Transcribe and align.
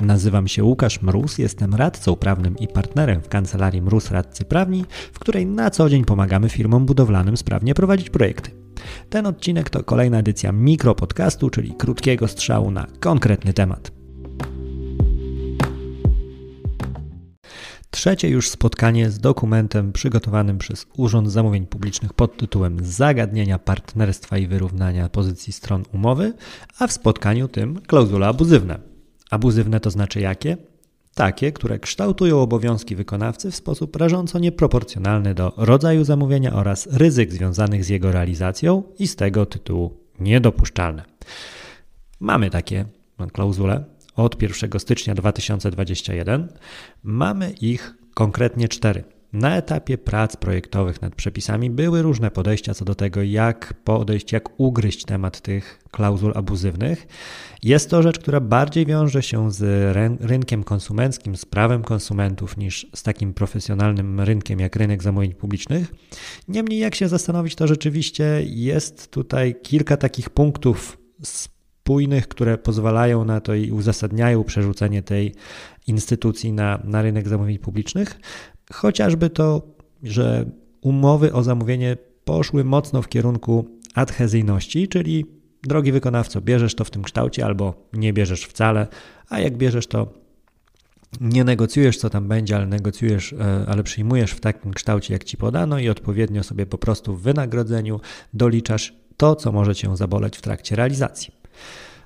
Nazywam 0.00 0.48
się 0.48 0.64
Łukasz 0.64 1.02
Mróz, 1.02 1.38
jestem 1.38 1.74
radcą 1.74 2.16
prawnym 2.16 2.58
i 2.58 2.68
partnerem 2.68 3.22
w 3.22 3.28
kancelarii 3.28 3.82
Mróz 3.82 4.10
Radcy 4.10 4.44
Prawni, 4.44 4.84
w 5.12 5.18
której 5.18 5.46
na 5.46 5.70
co 5.70 5.88
dzień 5.88 6.04
pomagamy 6.04 6.48
firmom 6.48 6.86
budowlanym 6.86 7.36
sprawnie 7.36 7.74
prowadzić 7.74 8.10
projekty. 8.10 8.50
Ten 9.10 9.26
odcinek 9.26 9.70
to 9.70 9.84
kolejna 9.84 10.18
edycja 10.18 10.52
mikropodcastu, 10.52 11.50
czyli 11.50 11.74
krótkiego 11.74 12.28
strzału 12.28 12.70
na 12.70 12.86
konkretny 13.00 13.52
temat. 13.52 13.92
Trzecie 17.90 18.28
już 18.28 18.50
spotkanie 18.50 19.10
z 19.10 19.18
dokumentem 19.18 19.92
przygotowanym 19.92 20.58
przez 20.58 20.86
Urząd 20.96 21.30
Zamówień 21.30 21.66
Publicznych 21.66 22.12
pod 22.12 22.36
tytułem 22.36 22.76
Zagadnienia 22.82 23.58
partnerstwa 23.58 24.38
i 24.38 24.46
wyrównania 24.46 25.08
pozycji 25.08 25.52
stron 25.52 25.82
umowy, 25.92 26.32
a 26.78 26.86
w 26.86 26.92
spotkaniu 26.92 27.48
tym 27.48 27.80
klauzule 27.80 28.26
abuzywne. 28.26 28.95
Abuzywne 29.30 29.80
to 29.80 29.90
znaczy 29.90 30.20
jakie? 30.20 30.56
Takie, 31.14 31.52
które 31.52 31.78
kształtują 31.78 32.40
obowiązki 32.40 32.96
wykonawcy 32.96 33.50
w 33.50 33.56
sposób 33.56 33.96
rażąco 33.96 34.38
nieproporcjonalny 34.38 35.34
do 35.34 35.52
rodzaju 35.56 36.04
zamówienia 36.04 36.52
oraz 36.52 36.88
ryzyk 36.92 37.32
związanych 37.32 37.84
z 37.84 37.88
jego 37.88 38.12
realizacją 38.12 38.82
i 38.98 39.08
z 39.08 39.16
tego 39.16 39.46
tytułu 39.46 39.96
niedopuszczalne. 40.20 41.04
Mamy 42.20 42.50
takie 42.50 42.84
klauzule 43.32 43.84
od 44.16 44.42
1 44.42 44.80
stycznia 44.80 45.14
2021. 45.14 46.48
Mamy 47.02 47.50
ich 47.50 47.94
konkretnie 48.14 48.68
cztery. 48.68 49.15
Na 49.36 49.56
etapie 49.56 49.98
prac 49.98 50.36
projektowych 50.36 51.02
nad 51.02 51.14
przepisami 51.14 51.70
były 51.70 52.02
różne 52.02 52.30
podejścia 52.30 52.74
co 52.74 52.84
do 52.84 52.94
tego, 52.94 53.22
jak 53.22 53.74
podejść, 53.84 54.32
jak 54.32 54.60
ugryźć 54.60 55.04
temat 55.04 55.40
tych 55.40 55.82
klauzul 55.90 56.32
abuzywnych. 56.34 57.06
Jest 57.62 57.90
to 57.90 58.02
rzecz, 58.02 58.18
która 58.18 58.40
bardziej 58.40 58.86
wiąże 58.86 59.22
się 59.22 59.52
z 59.52 59.62
rynkiem 60.20 60.64
konsumenckim, 60.64 61.36
z 61.36 61.44
prawem 61.44 61.82
konsumentów, 61.82 62.56
niż 62.56 62.86
z 62.94 63.02
takim 63.02 63.34
profesjonalnym 63.34 64.20
rynkiem 64.20 64.60
jak 64.60 64.76
rynek 64.76 65.02
zamówień 65.02 65.34
publicznych. 65.34 65.94
Niemniej, 66.48 66.78
jak 66.78 66.94
się 66.94 67.08
zastanowić, 67.08 67.54
to 67.54 67.66
rzeczywiście 67.66 68.42
jest 68.44 69.10
tutaj 69.10 69.54
kilka 69.62 69.96
takich 69.96 70.30
punktów 70.30 70.98
spójnych, 71.22 72.28
które 72.28 72.58
pozwalają 72.58 73.24
na 73.24 73.40
to 73.40 73.54
i 73.54 73.70
uzasadniają 73.70 74.44
przerzucenie 74.44 75.02
tej 75.02 75.34
instytucji 75.86 76.52
na, 76.52 76.80
na 76.84 77.02
rynek 77.02 77.28
zamówień 77.28 77.58
publicznych. 77.58 78.20
Chociażby 78.72 79.30
to, 79.30 79.62
że 80.02 80.50
umowy 80.80 81.32
o 81.32 81.42
zamówienie 81.42 81.96
poszły 82.24 82.64
mocno 82.64 83.02
w 83.02 83.08
kierunku 83.08 83.68
adhezyjności, 83.94 84.88
czyli 84.88 85.26
drogi 85.62 85.92
wykonawco, 85.92 86.40
bierzesz 86.40 86.74
to 86.74 86.84
w 86.84 86.90
tym 86.90 87.02
kształcie 87.02 87.44
albo 87.44 87.88
nie 87.92 88.12
bierzesz 88.12 88.44
wcale, 88.44 88.86
a 89.28 89.40
jak 89.40 89.56
bierzesz 89.56 89.86
to 89.86 90.12
nie 91.20 91.44
negocjujesz, 91.44 91.98
co 91.98 92.10
tam 92.10 92.28
będzie, 92.28 92.56
ale 92.56 92.66
negocjujesz, 92.66 93.32
e, 93.32 93.64
ale 93.68 93.82
przyjmujesz 93.82 94.30
w 94.30 94.40
takim 94.40 94.72
kształcie, 94.72 95.14
jak 95.14 95.24
ci 95.24 95.36
podano 95.36 95.78
i 95.78 95.88
odpowiednio 95.88 96.42
sobie 96.42 96.66
po 96.66 96.78
prostu 96.78 97.16
w 97.16 97.22
wynagrodzeniu 97.22 98.00
doliczasz 98.34 98.94
to, 99.16 99.36
co 99.36 99.52
może 99.52 99.74
cię 99.74 99.96
zaboleć 99.96 100.36
w 100.36 100.42
trakcie 100.42 100.76
realizacji. 100.76 101.34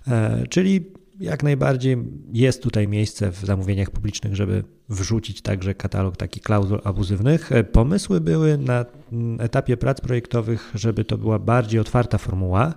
E, 0.08 0.46
czyli 0.50 0.84
jak 1.20 1.42
najbardziej 1.42 1.96
jest 2.32 2.62
tutaj 2.62 2.88
miejsce 2.88 3.30
w 3.32 3.38
zamówieniach 3.44 3.90
publicznych, 3.90 4.36
żeby 4.36 4.64
wrzucić 4.88 5.42
także 5.42 5.74
katalog 5.74 6.16
takich 6.16 6.42
klauzul 6.42 6.80
abuzywnych. 6.84 7.52
E, 7.52 7.64
pomysły 7.64 8.20
były 8.20 8.58
na 8.58 8.84
etapie 9.38 9.76
prac 9.76 10.00
projektowych, 10.00 10.70
żeby 10.74 11.04
to 11.04 11.18
była 11.18 11.38
bardziej 11.38 11.80
otwarta 11.80 12.18
formuła, 12.18 12.74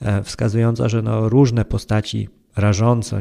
e, 0.00 0.22
wskazująca, 0.22 0.88
że 0.88 1.02
no 1.02 1.28
różne 1.28 1.64
postaci 1.64 2.28
rażąco 2.56 3.16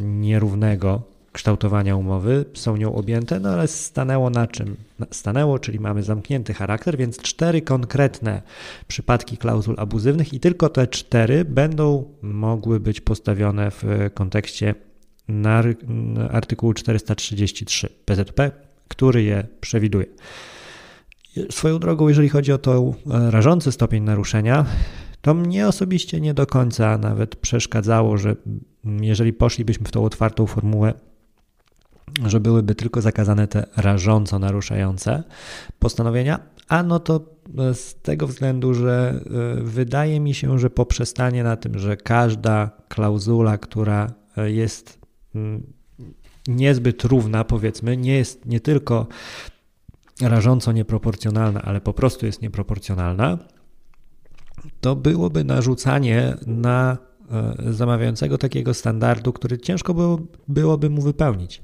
nierównego 0.00 1.13
kształtowania 1.34 1.96
umowy 1.96 2.44
są 2.54 2.76
nią 2.76 2.94
objęte, 2.94 3.40
no 3.40 3.48
ale 3.48 3.68
stanęło 3.68 4.30
na 4.30 4.46
czym? 4.46 4.76
Stanęło, 5.10 5.58
czyli 5.58 5.80
mamy 5.80 6.02
zamknięty 6.02 6.54
charakter, 6.54 6.96
więc 6.96 7.18
cztery 7.18 7.62
konkretne 7.62 8.42
przypadki 8.88 9.36
klauzul 9.36 9.74
abuzywnych 9.78 10.32
i 10.32 10.40
tylko 10.40 10.68
te 10.68 10.86
cztery 10.86 11.44
będą 11.44 12.04
mogły 12.22 12.80
być 12.80 13.00
postawione 13.00 13.70
w 13.70 13.84
kontekście 14.14 14.74
artykułu 16.30 16.74
433 16.74 17.88
PZP, 18.04 18.50
który 18.88 19.22
je 19.22 19.46
przewiduje. 19.60 20.06
Swoją 21.50 21.78
drogą, 21.78 22.08
jeżeli 22.08 22.28
chodzi 22.28 22.52
o 22.52 22.58
to 22.58 22.94
e, 23.10 23.30
rażący 23.30 23.72
stopień 23.72 24.02
naruszenia, 24.02 24.66
to 25.20 25.34
mnie 25.34 25.68
osobiście 25.68 26.20
nie 26.20 26.34
do 26.34 26.46
końca 26.46 26.98
nawet 26.98 27.36
przeszkadzało, 27.36 28.18
że 28.18 28.36
jeżeli 28.84 29.32
poszlibyśmy 29.32 29.86
w 29.86 29.90
tą 29.90 30.04
otwartą 30.04 30.46
formułę 30.46 30.94
że 32.26 32.40
byłyby 32.40 32.74
tylko 32.74 33.00
zakazane 33.00 33.48
te 33.48 33.66
rażąco 33.76 34.38
naruszające 34.38 35.22
postanowienia, 35.78 36.40
a 36.68 36.82
no 36.82 36.98
to 36.98 37.20
e, 37.58 37.74
z 37.74 37.94
tego 37.94 38.26
względu, 38.26 38.74
że 38.74 39.20
e, 39.58 39.62
wydaje 39.62 40.20
mi 40.20 40.34
się, 40.34 40.58
że 40.58 40.70
poprzestanie 40.70 41.44
na 41.44 41.56
tym, 41.56 41.78
że 41.78 41.96
każda 41.96 42.70
klauzula, 42.88 43.58
która 43.58 44.12
e, 44.36 44.50
jest 44.50 44.98
mm, 45.34 45.62
niezbyt 46.48 47.04
równa, 47.04 47.44
powiedzmy, 47.44 47.96
nie 47.96 48.16
jest 48.16 48.46
nie 48.46 48.60
tylko 48.60 49.06
rażąco 50.20 50.72
nieproporcjonalna, 50.72 51.62
ale 51.62 51.80
po 51.80 51.92
prostu 51.92 52.26
jest 52.26 52.42
nieproporcjonalna, 52.42 53.38
to 54.80 54.96
byłoby 54.96 55.44
narzucanie 55.44 56.36
na 56.46 56.98
zamawiającego 57.70 58.38
takiego 58.38 58.74
standardu, 58.74 59.32
który 59.32 59.58
ciężko 59.58 59.94
było, 59.94 60.20
byłoby 60.48 60.90
mu 60.90 61.02
wypełnić. 61.02 61.60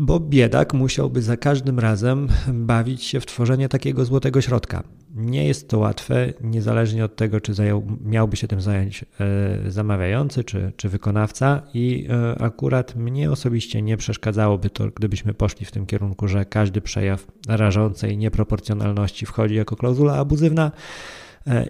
Bo 0.00 0.20
biedak 0.20 0.74
musiałby 0.74 1.22
za 1.22 1.36
każdym 1.36 1.78
razem 1.78 2.28
bawić 2.52 3.04
się 3.04 3.20
w 3.20 3.26
tworzenie 3.26 3.68
takiego 3.68 4.04
złotego 4.04 4.40
środka. 4.40 4.82
Nie 5.14 5.44
jest 5.46 5.68
to 5.68 5.78
łatwe, 5.78 6.32
niezależnie 6.40 7.04
od 7.04 7.16
tego, 7.16 7.40
czy 7.40 7.54
zajął, 7.54 7.86
miałby 8.04 8.36
się 8.36 8.48
tym 8.48 8.60
zająć 8.60 9.04
e, 9.20 9.70
zamawiający 9.70 10.44
czy, 10.44 10.72
czy 10.76 10.88
wykonawca, 10.88 11.62
i 11.74 12.06
e, 12.10 12.42
akurat 12.42 12.96
mnie 12.96 13.30
osobiście 13.30 13.82
nie 13.82 13.96
przeszkadzałoby 13.96 14.70
to, 14.70 14.88
gdybyśmy 14.96 15.34
poszli 15.34 15.66
w 15.66 15.70
tym 15.70 15.86
kierunku, 15.86 16.28
że 16.28 16.44
każdy 16.44 16.80
przejaw 16.80 17.26
rażącej 17.48 18.18
nieproporcjonalności 18.18 19.26
wchodzi 19.26 19.54
jako 19.54 19.76
klauzula 19.76 20.16
abuzywna 20.16 20.72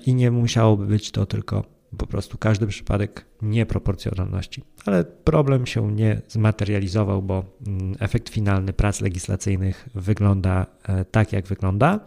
i 0.07 0.15
nie 0.15 0.31
musiałoby 0.31 0.87
być 0.87 1.11
to 1.11 1.27
tylko 1.27 1.78
po 1.97 2.07
prostu 2.07 2.39
każdy 2.39 2.67
przypadek 2.67 3.25
nieproporcjonalności. 3.43 4.63
Ale 4.87 5.05
problem 5.05 5.67
się 5.67 5.93
nie 5.93 6.21
zmaterializował, 6.29 7.23
bo 7.23 7.45
mm, 7.67 7.95
efekt 7.99 8.29
finalny 8.29 8.73
prac 8.73 9.01
legislacyjnych 9.01 9.89
wygląda 9.95 10.67
e, 10.89 11.05
tak, 11.05 11.33
jak 11.33 11.47
wygląda. 11.47 12.01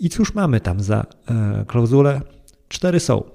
I 0.00 0.08
cóż 0.08 0.34
mamy 0.34 0.60
tam 0.60 0.80
za 0.80 1.06
e, 1.28 1.64
klauzule? 1.66 2.20
Cztery 2.68 3.00
są. 3.00 3.33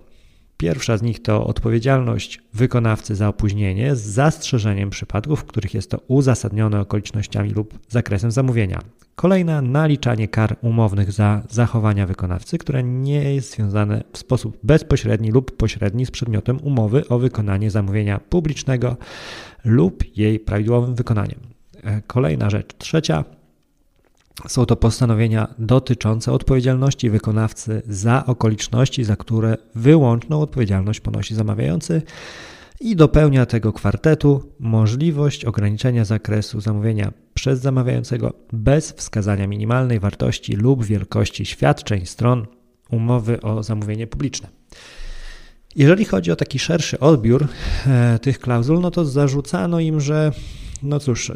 Pierwsza 0.61 0.97
z 0.97 1.01
nich 1.01 1.21
to 1.21 1.47
odpowiedzialność 1.47 2.41
wykonawcy 2.53 3.15
za 3.15 3.27
opóźnienie 3.27 3.95
z 3.95 4.01
zastrzeżeniem 4.01 4.89
przypadków, 4.89 5.39
w 5.39 5.43
których 5.43 5.73
jest 5.73 5.91
to 5.91 5.97
uzasadnione 6.07 6.81
okolicznościami 6.81 7.49
lub 7.49 7.79
zakresem 7.87 8.31
zamówienia. 8.31 8.79
Kolejna 9.15 9.61
naliczanie 9.61 10.27
kar 10.27 10.55
umownych 10.61 11.11
za 11.11 11.41
zachowania 11.49 12.05
wykonawcy, 12.05 12.57
które 12.57 12.83
nie 12.83 13.33
jest 13.33 13.55
związane 13.55 14.03
w 14.13 14.17
sposób 14.17 14.57
bezpośredni 14.63 15.31
lub 15.31 15.57
pośredni 15.57 16.05
z 16.05 16.11
przedmiotem 16.11 16.59
umowy 16.63 17.07
o 17.07 17.19
wykonanie 17.19 17.71
zamówienia 17.71 18.19
publicznego 18.29 18.97
lub 19.65 20.17
jej 20.17 20.39
prawidłowym 20.39 20.95
wykonaniem. 20.95 21.39
E, 21.83 22.01
kolejna 22.07 22.49
rzecz, 22.49 22.77
trzecia, 22.77 23.23
są 24.47 24.65
to 24.65 24.75
postanowienia 24.75 25.53
dotyczące 25.57 26.31
odpowiedzialności 26.31 27.09
wykonawcy 27.09 27.81
za 27.87 28.25
okoliczności, 28.25 29.03
za 29.03 29.15
które 29.15 29.57
wyłączną 29.75 30.41
odpowiedzialność 30.41 30.99
ponosi 30.99 31.35
zamawiający 31.35 32.01
i 32.79 32.95
dopełnia 32.95 33.45
tego 33.45 33.73
kwartetu 33.73 34.53
możliwość 34.59 35.45
ograniczenia 35.45 36.05
zakresu 36.05 36.61
zamówienia 36.61 37.11
przez 37.33 37.61
zamawiającego 37.61 38.33
bez 38.53 38.91
wskazania 38.91 39.47
minimalnej 39.47 39.99
wartości 39.99 40.55
lub 40.55 40.85
wielkości 40.85 41.45
świadczeń 41.45 42.05
stron 42.05 42.47
umowy 42.91 43.41
o 43.41 43.63
zamówienie 43.63 44.07
publiczne. 44.07 44.49
Jeżeli 45.75 46.05
chodzi 46.05 46.31
o 46.31 46.35
taki 46.35 46.59
szerszy 46.59 46.99
odbiór 46.99 47.47
e, 47.87 48.19
tych 48.19 48.39
klauzul, 48.39 48.81
no 48.81 48.91
to 48.91 49.05
zarzucano 49.05 49.79
im, 49.79 50.01
że 50.01 50.31
no 50.83 50.99
cóż, 50.99 51.29
e, 51.29 51.33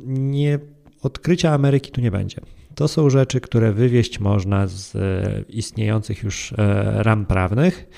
nie 0.00 0.58
odkrycia 1.02 1.52
Ameryki 1.52 1.90
tu 1.90 2.00
nie 2.00 2.10
będzie. 2.10 2.40
to 2.74 2.88
są 2.88 3.10
rzeczy, 3.10 3.40
które 3.40 3.72
wywieść 3.72 4.20
można 4.20 4.66
z 4.66 4.96
e, 4.96 5.44
istniejących 5.48 6.22
już 6.22 6.52
e, 6.52 7.02
ram 7.02 7.26
prawnych 7.26 7.88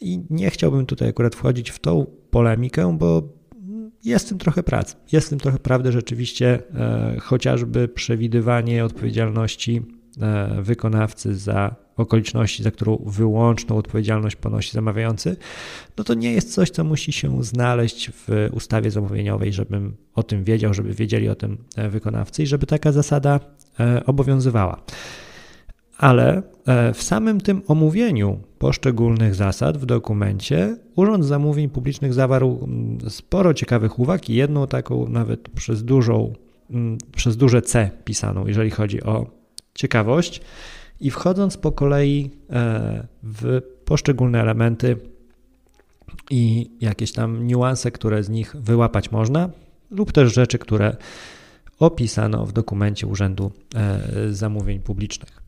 i 0.00 0.20
nie 0.30 0.50
chciałbym 0.50 0.86
tutaj 0.86 1.08
akurat 1.08 1.34
wchodzić 1.34 1.70
w 1.70 1.78
tą 1.78 2.06
polemikę, 2.30 2.96
bo 2.98 3.28
jest 4.04 4.26
w 4.26 4.28
tym 4.28 4.38
trochę 4.38 4.62
pracy. 4.62 4.96
Jest 5.12 5.26
w 5.26 5.30
tym 5.30 5.38
trochę 5.38 5.58
prawdy 5.58 5.92
rzeczywiście, 5.92 6.62
e, 6.74 7.16
chociażby 7.20 7.88
przewidywanie 7.88 8.84
odpowiedzialności 8.84 9.82
wykonawcy 10.62 11.36
za 11.36 11.74
okoliczności, 11.96 12.62
za 12.62 12.70
którą 12.70 13.02
wyłączną 13.06 13.76
odpowiedzialność 13.76 14.36
ponosi 14.36 14.72
zamawiający, 14.72 15.36
no 15.96 16.04
to 16.04 16.14
nie 16.14 16.32
jest 16.32 16.54
coś, 16.54 16.70
co 16.70 16.84
musi 16.84 17.12
się 17.12 17.44
znaleźć 17.44 18.10
w 18.10 18.48
ustawie 18.52 18.90
zamówieniowej, 18.90 19.52
żebym 19.52 19.96
o 20.14 20.22
tym 20.22 20.44
wiedział, 20.44 20.74
żeby 20.74 20.94
wiedzieli 20.94 21.28
o 21.28 21.34
tym 21.34 21.58
wykonawcy 21.90 22.42
i 22.42 22.46
żeby 22.46 22.66
taka 22.66 22.92
zasada 22.92 23.40
E, 23.80 24.06
obowiązywała. 24.06 24.82
Ale 25.98 26.42
e, 26.66 26.94
w 26.94 27.02
samym 27.02 27.40
tym 27.40 27.62
omówieniu 27.66 28.40
poszczególnych 28.58 29.34
zasad 29.34 29.78
w 29.78 29.86
dokumencie 29.86 30.76
Urząd 30.96 31.24
Zamówień 31.24 31.68
Publicznych 31.68 32.14
zawarł 32.14 32.60
mm, 32.62 33.10
sporo 33.10 33.54
ciekawych 33.54 33.98
uwag 33.98 34.30
i 34.30 34.34
jedną 34.34 34.66
taką 34.66 35.08
nawet 35.08 35.48
przez 35.48 35.84
dużą, 35.84 36.32
mm, 36.70 36.98
przez 37.16 37.36
duże 37.36 37.62
C 37.62 37.90
pisaną, 38.04 38.46
jeżeli 38.46 38.70
chodzi 38.70 39.02
o 39.02 39.26
ciekawość. 39.74 40.40
I 41.00 41.10
wchodząc 41.10 41.56
po 41.56 41.72
kolei 41.72 42.30
e, 42.50 43.06
w 43.22 43.60
poszczególne 43.84 44.40
elementy 44.40 44.96
i 46.30 46.70
jakieś 46.80 47.12
tam 47.12 47.46
niuanse, 47.46 47.90
które 47.90 48.22
z 48.22 48.28
nich 48.28 48.56
wyłapać 48.56 49.10
można, 49.10 49.50
lub 49.90 50.12
też 50.12 50.34
rzeczy, 50.34 50.58
które 50.58 50.96
opisano 51.78 52.46
w 52.46 52.52
dokumencie 52.52 53.06
Urzędu 53.06 53.52
e, 53.74 54.00
Zamówień 54.32 54.80
Publicznych. 54.80 55.42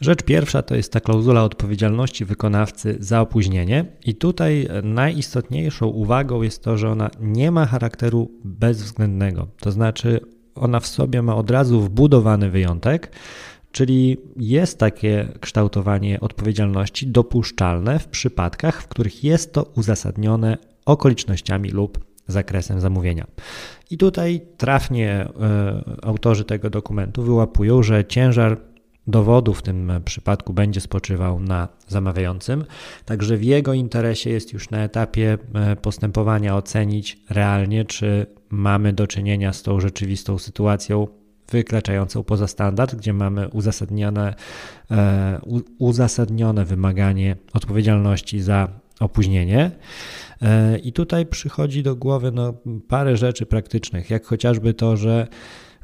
Rzecz 0.00 0.22
pierwsza 0.22 0.62
to 0.62 0.74
jest 0.74 0.92
ta 0.92 1.00
klauzula 1.00 1.44
odpowiedzialności 1.44 2.24
wykonawcy 2.24 2.96
za 3.00 3.20
opóźnienie, 3.20 3.84
i 4.06 4.14
tutaj 4.14 4.68
najistotniejszą 4.82 5.86
uwagą 5.86 6.42
jest 6.42 6.64
to, 6.64 6.76
że 6.76 6.90
ona 6.90 7.10
nie 7.20 7.50
ma 7.50 7.66
charakteru 7.66 8.30
bezwzględnego, 8.44 9.48
to 9.60 9.70
znaczy 9.70 10.20
ona 10.60 10.80
w 10.80 10.86
sobie 10.86 11.22
ma 11.22 11.36
od 11.36 11.50
razu 11.50 11.80
wbudowany 11.80 12.50
wyjątek, 12.50 13.12
czyli 13.72 14.16
jest 14.36 14.78
takie 14.78 15.28
kształtowanie 15.40 16.20
odpowiedzialności 16.20 17.06
dopuszczalne 17.06 17.98
w 17.98 18.08
przypadkach, 18.08 18.82
w 18.82 18.88
których 18.88 19.24
jest 19.24 19.52
to 19.52 19.62
uzasadnione 19.76 20.58
okolicznościami 20.86 21.70
lub 21.70 22.04
zakresem 22.26 22.80
zamówienia. 22.80 23.26
I 23.90 23.98
tutaj 23.98 24.40
trafnie 24.56 25.10
e, 25.10 25.28
autorzy 26.02 26.44
tego 26.44 26.70
dokumentu 26.70 27.22
wyłapują, 27.22 27.82
że 27.82 28.04
ciężar 28.04 28.60
dowodu 29.06 29.54
w 29.54 29.62
tym 29.62 29.92
przypadku 30.04 30.52
będzie 30.52 30.80
spoczywał 30.80 31.40
na 31.40 31.68
zamawiającym, 31.88 32.64
także 33.04 33.36
w 33.36 33.44
jego 33.44 33.72
interesie 33.72 34.30
jest 34.30 34.52
już 34.52 34.70
na 34.70 34.78
etapie 34.78 35.38
e, 35.54 35.76
postępowania 35.76 36.56
ocenić 36.56 37.18
realnie, 37.30 37.84
czy 37.84 38.26
mamy 38.50 38.92
do 38.92 39.06
czynienia 39.06 39.52
z 39.52 39.62
tą 39.62 39.80
rzeczywistą 39.80 40.38
sytuacją 40.38 41.06
wykraczającą 41.50 42.22
poza 42.22 42.46
standard, 42.46 42.94
gdzie 42.94 43.12
mamy 43.12 43.48
uzasadnione, 43.48 44.34
e, 44.90 45.40
uzasadnione 45.78 46.64
wymaganie 46.64 47.36
odpowiedzialności 47.52 48.40
za 48.40 48.68
opóźnienie. 49.00 49.70
E, 50.42 50.78
I 50.78 50.92
tutaj 50.92 51.26
przychodzi 51.26 51.82
do 51.82 51.96
głowy 51.96 52.32
no, 52.32 52.54
parę 52.88 53.16
rzeczy 53.16 53.46
praktycznych, 53.46 54.10
jak 54.10 54.26
chociażby 54.26 54.74
to, 54.74 54.96
że 54.96 55.26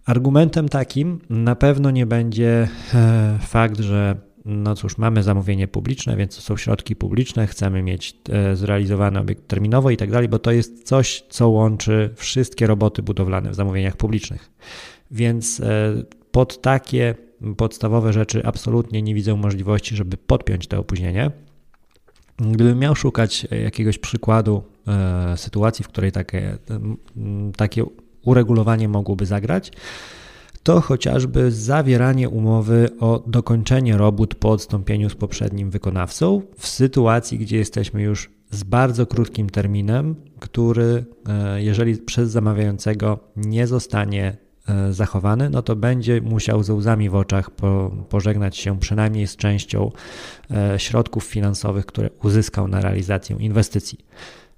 argumentem 0.05 0.69
takim 0.69 1.21
na 1.31 1.57
pewno 1.57 1.91
nie 1.91 2.07
będzie 2.07 2.69
e, 2.95 3.39
fakt, 3.41 3.81
że 3.81 4.17
no 4.47 4.75
cóż, 4.75 4.99
mamy 4.99 5.23
zamówienie 5.23 5.69
publiczne, 5.69 6.17
więc 6.17 6.37
to 6.37 6.43
są 6.43 6.57
środki 6.57 6.97
publiczne, 6.97 7.47
chcemy 7.47 7.83
mieć 7.83 8.17
e, 8.29 8.57
zrealizowany 8.57 9.21
obiekt 9.21 9.49
terminowo 9.49 9.91
i 9.91 9.97
tak 9.97 10.11
dalej, 10.11 10.29
bo 10.29 10.39
to 10.39 10.53
jest 10.53 10.83
coś, 10.83 11.25
co 11.29 11.49
łączy 11.49 12.11
wszystkie 12.17 12.67
roboty 12.67 13.03
budowlane 13.03 13.51
w 13.51 13.55
zamówieniach 13.55 13.97
publicznych. 13.97 14.51
Więc 15.11 15.63
pod 16.31 16.61
takie 16.61 17.15
podstawowe 17.57 18.13
rzeczy 18.13 18.45
absolutnie 18.45 19.03
nie 19.03 19.15
widzę 19.15 19.35
możliwości, 19.35 19.97
żeby 19.97 20.17
podpiąć 20.17 20.67
to 20.67 20.79
opóźnienie. 20.79 21.31
Gdybym 22.39 22.79
miał 22.79 22.95
szukać 22.95 23.47
jakiegoś 23.65 23.99
przykładu 23.99 24.63
e, 24.89 25.37
sytuacji, 25.37 25.85
w 25.85 25.89
której 25.89 26.13
takie, 26.13 26.59
takie 27.57 27.85
uregulowanie 28.23 28.89
mogłoby 28.89 29.27
zagrać, 29.27 29.73
to 30.67 30.81
chociażby 30.81 31.51
zawieranie 31.51 32.29
umowy 32.29 32.89
o 33.01 33.25
dokończenie 33.27 33.97
robót 33.97 34.35
po 34.35 34.51
odstąpieniu 34.51 35.11
z 35.11 35.15
poprzednim 35.15 35.71
wykonawcą 35.71 36.43
w 36.59 36.67
sytuacji, 36.67 37.39
gdzie 37.39 37.57
jesteśmy 37.57 38.03
już 38.03 38.31
z 38.51 38.63
bardzo 38.63 39.07
krótkim 39.07 39.51
terminem, 39.51 40.15
który, 40.41 41.05
e, 41.29 41.63
jeżeli 41.63 41.97
przez 41.97 42.31
zamawiającego 42.31 43.19
nie 43.37 43.67
zostanie 43.67 44.37
E, 44.69 44.93
zachowany, 44.93 45.51
no 45.51 45.63
to 45.63 45.77
będzie 45.77 46.21
musiał 46.21 46.63
ze 46.63 46.75
łzami 46.75 47.11
w 47.11 47.15
oczach 47.15 47.51
po, 47.51 47.91
pożegnać 48.09 48.57
się 48.57 48.79
przynajmniej 48.79 49.27
z 49.27 49.37
częścią 49.37 49.91
e, 50.51 50.79
środków 50.79 51.25
finansowych, 51.25 51.87
które 51.87 52.11
uzyskał 52.23 52.69
na 52.69 52.81
realizację 52.81 53.37
inwestycji. 53.41 53.99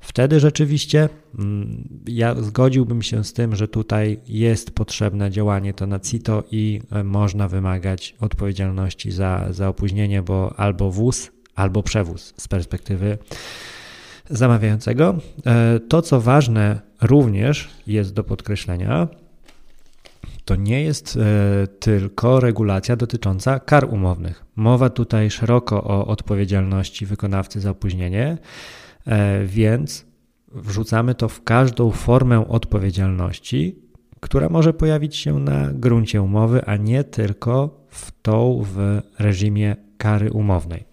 Wtedy 0.01 0.41
rzeczywiście 0.41 1.09
mm, 1.39 1.89
ja 2.07 2.35
zgodziłbym 2.43 3.03
się 3.03 3.25
z 3.25 3.33
tym, 3.33 3.57
że 3.57 3.69
tutaj 3.69 4.21
jest 4.29 4.71
potrzebne 4.71 5.31
działanie 5.31 5.75
to 5.75 5.87
na 5.87 6.01
CITO 6.01 6.45
i 6.51 6.81
e, 6.93 7.05
można 7.05 7.49
wymagać 7.49 8.15
odpowiedzialności 8.21 9.11
za, 9.11 9.47
za 9.51 9.69
opóźnienie, 9.69 10.23
bo 10.23 10.55
albo 10.57 10.91
wóz, 10.91 11.31
albo 11.55 11.83
przewóz 11.83 12.35
z 12.37 12.49
perspektywy 12.49 13.19
zamawiającego. 14.31 15.19
To, 15.89 16.03
co 16.03 16.21
ważne 16.21 16.81
również 17.03 17.69
jest 17.87 18.15
do 18.15 18.25
podkreślenia, 18.25 19.09
to 20.49 20.57
nie 20.57 20.83
jest 20.83 21.17
e, 21.17 21.67
tylko 21.67 22.41
regulacja 22.41 22.97
dotycząca 22.97 23.61
kar 23.61 23.95
umownych. 23.95 24.45
Mowa 24.57 24.91
tutaj 24.91 25.31
szeroko 25.31 25.85
o 25.85 26.07
odpowiedzialności 26.07 27.07
wykonawcy 27.07 27.61
za 27.61 27.71
opóźnienie, 27.71 28.27
e, 28.27 28.39
więc 29.47 30.07
wrzucamy 30.53 31.15
to 31.15 31.29
w 31.29 31.45
każdą 31.45 31.91
formę 31.91 32.49
odpowiedzialności, 32.49 33.79
która 34.21 34.49
może 34.49 34.73
pojawić 34.73 35.17
się 35.17 35.39
na 35.39 35.73
gruncie 35.73 36.23
umowy, 36.23 36.65
a 36.65 36.77
nie 36.77 37.05
tylko 37.05 37.85
w 37.89 38.13
tą 38.23 38.63
w 38.75 39.01
reżimie 39.19 39.77
kary 39.99 40.33
umownej. 40.33 40.85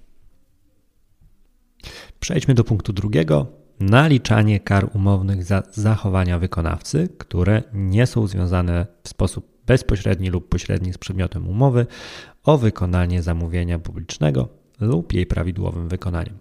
Przejdźmy 2.20 2.54
do 2.54 2.64
punktu 2.64 2.94
drugiego. 2.94 3.48
Naliczanie 3.80 4.60
kar 4.60 4.90
umownych 4.94 5.44
za 5.44 5.64
zachowania 5.72 6.40
wykonawcy, 6.40 7.10
które 7.18 7.64
nie 7.74 8.08
są 8.08 8.28
związane 8.28 8.88
w 9.04 9.10
sposób 9.10 9.48
bezpośredni 9.66 10.30
lub 10.30 10.50
pośredni 10.50 10.94
z 10.94 10.98
przedmiotem 10.98 11.50
umowy 11.50 11.86
o 12.44 12.58
wykonanie 12.58 13.22
zamówienia 13.22 13.80
publicznego 13.80 14.50
lub 14.80 15.14
jej 15.14 15.26
prawidłowym 15.26 15.88
wykonaniem. 15.88 16.38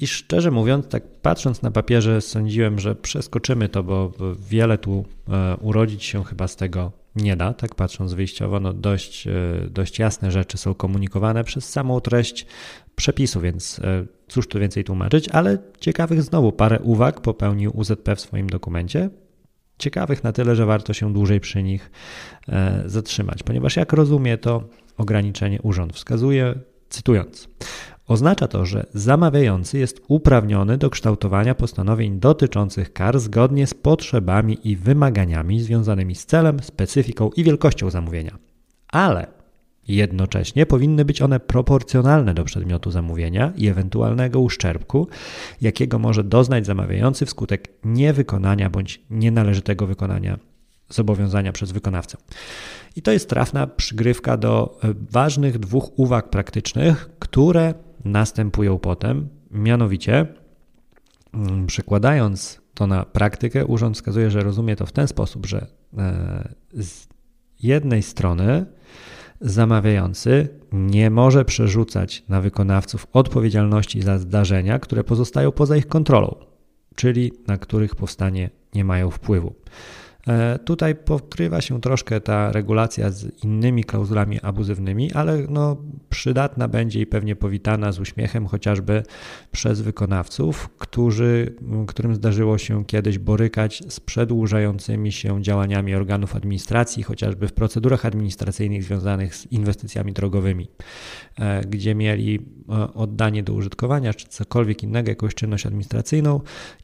I 0.00 0.06
szczerze 0.06 0.50
mówiąc, 0.50 0.88
tak 0.88 1.02
patrząc 1.22 1.62
na 1.62 1.70
papierze, 1.70 2.20
sądziłem, 2.20 2.78
że 2.78 2.94
przeskoczymy 2.94 3.68
to, 3.68 3.82
bo 3.82 4.12
wiele 4.48 4.78
tu 4.78 5.04
e, 5.28 5.56
urodzić 5.56 6.04
się 6.04 6.24
chyba 6.24 6.48
z 6.48 6.56
tego 6.56 6.92
nie 7.16 7.36
da. 7.36 7.52
Tak 7.54 7.74
patrząc 7.74 8.12
wyjściowo, 8.12 8.60
no 8.60 8.72
dość, 8.72 9.26
e, 9.26 9.32
dość 9.70 9.98
jasne 9.98 10.30
rzeczy 10.30 10.58
są 10.58 10.74
komunikowane 10.74 11.44
przez 11.44 11.68
samą 11.68 12.00
treść 12.00 12.46
przepisu, 12.96 13.40
więc 13.40 13.78
e, 13.78 14.06
cóż 14.28 14.48
tu 14.48 14.58
więcej 14.58 14.84
tłumaczyć, 14.84 15.28
ale 15.28 15.58
ciekawych 15.80 16.22
znowu 16.22 16.52
parę 16.52 16.78
uwag 16.82 17.20
popełnił 17.20 17.72
UZP 17.76 18.16
w 18.16 18.20
swoim 18.20 18.50
dokumencie 18.50 19.10
ciekawych 19.78 20.24
na 20.24 20.32
tyle, 20.32 20.56
że 20.56 20.66
warto 20.66 20.92
się 20.92 21.12
dłużej 21.12 21.40
przy 21.40 21.62
nich 21.62 21.90
zatrzymać, 22.86 23.42
ponieważ 23.42 23.76
jak 23.76 23.92
rozumie 23.92 24.38
to 24.38 24.64
ograniczenie 24.96 25.62
urząd 25.62 25.92
wskazuje, 25.92 26.54
cytując, 26.88 27.48
Oznacza 28.10 28.48
to, 28.48 28.66
że 28.66 28.86
zamawiający 28.94 29.78
jest 29.78 30.00
uprawniony 30.08 30.78
do 30.78 30.90
kształtowania 30.90 31.54
postanowień 31.54 32.20
dotyczących 32.20 32.92
kar 32.92 33.20
zgodnie 33.20 33.66
z 33.66 33.74
potrzebami 33.74 34.58
i 34.64 34.76
wymaganiami 34.76 35.60
związanymi 35.60 36.14
z 36.14 36.26
celem, 36.26 36.62
specyfiką 36.62 37.30
i 37.36 37.44
wielkością 37.44 37.90
zamówienia. 37.90 38.38
Ale 38.88 39.26
Jednocześnie 39.88 40.66
powinny 40.66 41.04
być 41.04 41.22
one 41.22 41.40
proporcjonalne 41.40 42.34
do 42.34 42.44
przedmiotu 42.44 42.90
zamówienia 42.90 43.52
i 43.56 43.68
ewentualnego 43.68 44.40
uszczerbku, 44.40 45.08
jakiego 45.60 45.98
może 45.98 46.24
doznać 46.24 46.66
zamawiający 46.66 47.26
wskutek 47.26 47.68
niewykonania 47.84 48.70
bądź 48.70 49.00
nienależytego 49.10 49.86
wykonania 49.86 50.38
zobowiązania 50.88 51.52
przez 51.52 51.72
wykonawcę. 51.72 52.18
I 52.96 53.02
to 53.02 53.12
jest 53.12 53.28
trafna 53.28 53.66
przygrywka 53.66 54.36
do 54.36 54.78
e, 54.84 54.94
ważnych 55.10 55.58
dwóch 55.58 55.98
uwag 55.98 56.30
praktycznych, 56.30 57.10
które 57.18 57.74
następują 58.04 58.78
potem, 58.78 59.28
mianowicie 59.50 60.26
mm, 61.34 61.66
przekładając 61.66 62.60
to 62.74 62.86
na 62.86 63.04
praktykę, 63.04 63.66
urząd 63.66 63.96
wskazuje, 63.96 64.30
że 64.30 64.40
rozumie 64.40 64.76
to 64.76 64.86
w 64.86 64.92
ten 64.92 65.08
sposób, 65.08 65.46
że 65.46 65.66
e, 65.98 66.54
jednej 67.62 68.02
strony 68.02 68.66
zamawiający 69.40 70.48
nie 70.72 71.10
może 71.10 71.44
przerzucać 71.44 72.24
na 72.28 72.40
wykonawców 72.40 73.06
odpowiedzialności 73.12 74.02
za 74.02 74.18
zdarzenia, 74.18 74.78
które 74.78 75.04
pozostają 75.04 75.52
poza 75.52 75.76
ich 75.76 75.88
kontrolą, 75.88 76.34
czyli 76.94 77.32
na 77.46 77.58
których 77.58 77.94
powstanie 77.94 78.50
nie 78.74 78.84
mają 78.84 79.10
wpływu. 79.10 79.54
E, 80.28 80.58
tutaj 80.58 80.94
pokrywa 80.94 81.60
się 81.60 81.80
troszkę 81.80 82.20
ta 82.20 82.52
regulacja 82.52 83.10
z 83.10 83.44
innymi 83.44 83.84
klauzulami 83.84 84.40
abuzywnymi, 84.40 85.12
ale 85.12 85.38
no, 85.48 85.76
przydatna 86.10 86.68
będzie 86.68 87.00
i 87.00 87.06
pewnie 87.06 87.36
powitana 87.36 87.92
z 87.92 88.00
uśmiechem 88.00 88.46
chociażby 88.46 89.02
przez 89.52 89.80
wykonawców, 89.80 90.68
którzy, 90.78 91.54
którym 91.86 92.14
zdarzyło 92.14 92.58
się 92.58 92.84
kiedyś 92.84 93.18
borykać 93.18 93.82
z 93.88 94.00
przedłużającymi 94.00 95.12
się 95.12 95.42
działaniami 95.42 95.94
organów 95.94 96.36
administracji, 96.36 97.02
chociażby 97.02 97.48
w 97.48 97.52
procedurach 97.52 98.06
administracyjnych 98.06 98.84
związanych 98.84 99.36
z 99.36 99.52
inwestycjami 99.52 100.12
drogowymi, 100.12 100.68
e, 101.38 101.60
gdzie 101.60 101.94
mieli 101.94 102.38
e, 102.68 102.94
oddanie 102.94 103.42
do 103.42 103.52
użytkowania 103.52 104.14
czy 104.14 104.28
cokolwiek 104.28 104.82
innego, 104.82 105.10
jakąś 105.10 105.34
czynność 105.34 105.66
administracyjną 105.66 106.40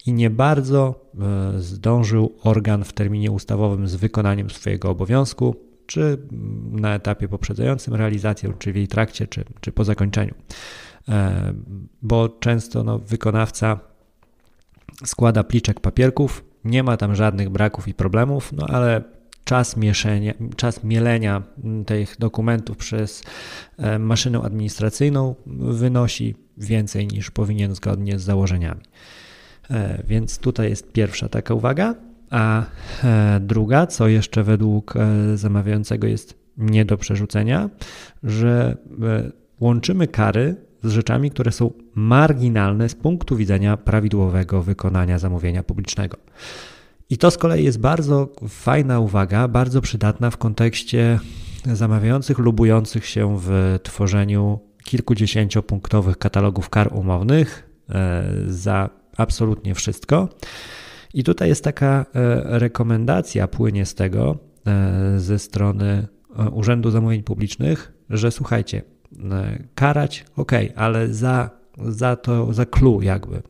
i 0.07 0.13
nie 0.13 0.31
bardzo 0.31 1.07
zdążył 1.59 2.35
organ 2.43 2.85
w 2.85 2.93
terminie 2.93 3.26
ustawowym 3.31 3.89
z 3.89 3.95
wykonaniem 3.95 4.51
swojego 4.51 4.91
obowiązku, 4.91 5.57
czy 5.87 6.19
na 6.71 6.95
etapie 6.95 7.29
poprzedzającym 7.29 7.95
realizację, 7.95 8.53
czy 8.59 8.73
w 8.73 8.77
jej 8.77 8.89
trakcie, 8.89 9.27
czy, 9.27 9.45
czy 9.61 9.73
po 9.73 9.85
zakończeniu. 9.85 10.35
E, 11.09 11.53
bo 12.03 12.29
często 12.29 12.85
no, 12.85 12.99
wykonawca 12.99 13.81
składa 15.05 15.45
pliczek 15.45 15.81
papierków, 15.81 16.45
nie 16.65 16.83
ma 16.83 16.97
tam 16.97 17.15
żadnych 17.15 17.51
braków 17.51 17.89
i 17.89 17.95
problemów, 17.95 18.53
no 18.53 18.67
ale 18.67 19.05
czas, 19.45 19.77
mieszenia, 19.77 20.35
czas 20.57 20.85
mielenia 20.85 21.43
tych 21.87 22.17
dokumentów 22.19 22.77
przez 22.77 23.23
e, 23.79 23.99
maszynę 23.99 24.41
administracyjną 24.43 25.35
wynosi 25.47 26.35
więcej 26.57 27.07
niż 27.07 27.31
powinien 27.31 27.75
zgodnie 27.75 28.19
z 28.19 28.23
założeniami. 28.23 28.81
E, 29.71 30.03
więc 30.07 30.39
tutaj 30.39 30.69
jest 30.71 30.93
pierwsza 30.93 31.29
taka 31.29 31.55
uwaga. 31.55 31.95
A 32.31 32.63
e, 33.05 33.41
druga, 33.41 33.87
co 33.87 34.09
jeszcze 34.09 34.43
według 34.43 34.97
e, 34.97 35.37
zamawiającego 35.37 36.07
jest 36.07 36.35
nie 36.57 36.85
do 36.85 36.97
przerzucenia, 36.97 37.71
że 38.23 38.77
e, 39.03 39.31
łączymy 39.61 40.09
kary 40.09 40.57
z 40.83 40.91
rzeczami, 40.91 41.31
które 41.31 41.53
są 41.53 41.73
marginalne 41.95 42.89
z 42.89 42.95
punktu 42.95 43.37
widzenia 43.37 43.77
prawidłowego 43.77 44.63
wykonania 44.63 45.19
zamówienia 45.19 45.63
publicznego. 45.63 46.17
I 47.11 47.19
to 47.19 47.31
z 47.31 47.39
kolei 47.39 47.65
jest 47.65 47.81
bardzo 47.81 48.33
fajna 48.49 49.01
uwaga, 49.01 49.49
bardzo 49.49 49.81
przydatna 49.81 50.31
w 50.31 50.37
kontekście 50.37 51.19
zamawiających 51.73 52.39
lubujących 52.39 53.07
się 53.07 53.39
w 53.41 53.79
tworzeniu 53.83 54.61
kilkudziesięciopunktowych 54.85 56.19
katalogów 56.19 56.71
kar 56.71 56.93
umownych 56.93 57.71
za 58.47 58.91
absolutnie 59.17 59.75
wszystko. 59.75 60.29
I 61.15 61.25
tutaj 61.25 61.49
jest 61.49 61.65
taka 61.65 62.07
e, 62.15 62.59
rekomendacja, 62.59 63.49
płynie 63.49 63.87
z 63.87 63.95
tego 63.95 64.39
e, 64.67 65.21
ze 65.21 65.39
strony 65.39 66.09
e, 66.39 66.51
Urzędu 66.51 66.91
Zamówień 66.91 67.23
Publicznych, 67.23 67.93
że 68.11 68.31
słuchajcie, 68.31 68.83
karać 69.75 70.25
ok, 70.37 70.53
ale 70.77 71.15
za, 71.15 71.51
za 71.89 72.17
to, 72.17 72.53
za 72.53 72.67
clue 72.67 73.01
jakby, 73.03 73.43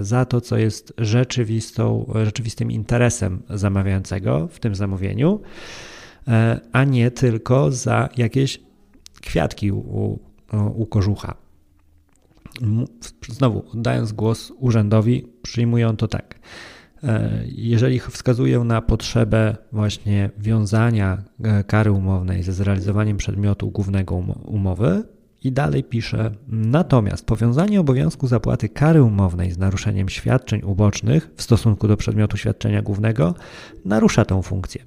za 0.00 0.24
to, 0.24 0.40
co 0.40 0.56
jest 0.56 0.92
rzeczywistą, 0.98 2.12
rzeczywistym 2.24 2.70
interesem 2.70 3.42
zamawiającego 3.50 4.48
w 4.48 4.60
tym 4.60 4.74
zamówieniu, 4.74 5.40
a 6.72 6.84
nie 6.84 7.10
tylko 7.10 7.72
za 7.72 8.08
jakieś 8.16 8.60
kwiatki 9.20 9.72
u, 9.72 10.18
u 10.74 10.86
kożucha. 10.86 11.34
Znowu, 13.28 13.64
oddając 13.72 14.12
głos 14.12 14.52
urzędowi, 14.58 15.28
przyjmują 15.42 15.96
to 15.96 16.08
tak. 16.08 16.38
E, 17.06 17.44
jeżeli 17.46 18.00
wskazują 18.00 18.64
na 18.64 18.82
potrzebę 18.82 19.56
właśnie 19.72 20.30
wiązania 20.38 21.22
e, 21.44 21.64
kary 21.64 21.92
umownej 21.92 22.42
ze 22.42 22.52
zrealizowaniem 22.52 23.16
przedmiotu 23.16 23.70
głównego 23.70 24.14
umowy, 24.44 25.02
i 25.44 25.52
dalej 25.52 25.84
pisze: 25.84 26.30
Natomiast 26.48 27.26
powiązanie 27.26 27.80
obowiązku 27.80 28.26
zapłaty 28.26 28.68
kary 28.68 29.02
umownej 29.02 29.52
z 29.52 29.58
naruszeniem 29.58 30.08
świadczeń 30.08 30.62
ubocznych 30.62 31.30
w 31.36 31.42
stosunku 31.42 31.88
do 31.88 31.96
przedmiotu 31.96 32.36
świadczenia 32.36 32.82
głównego 32.82 33.34
narusza 33.84 34.24
tę 34.24 34.42
funkcję. 34.42 34.84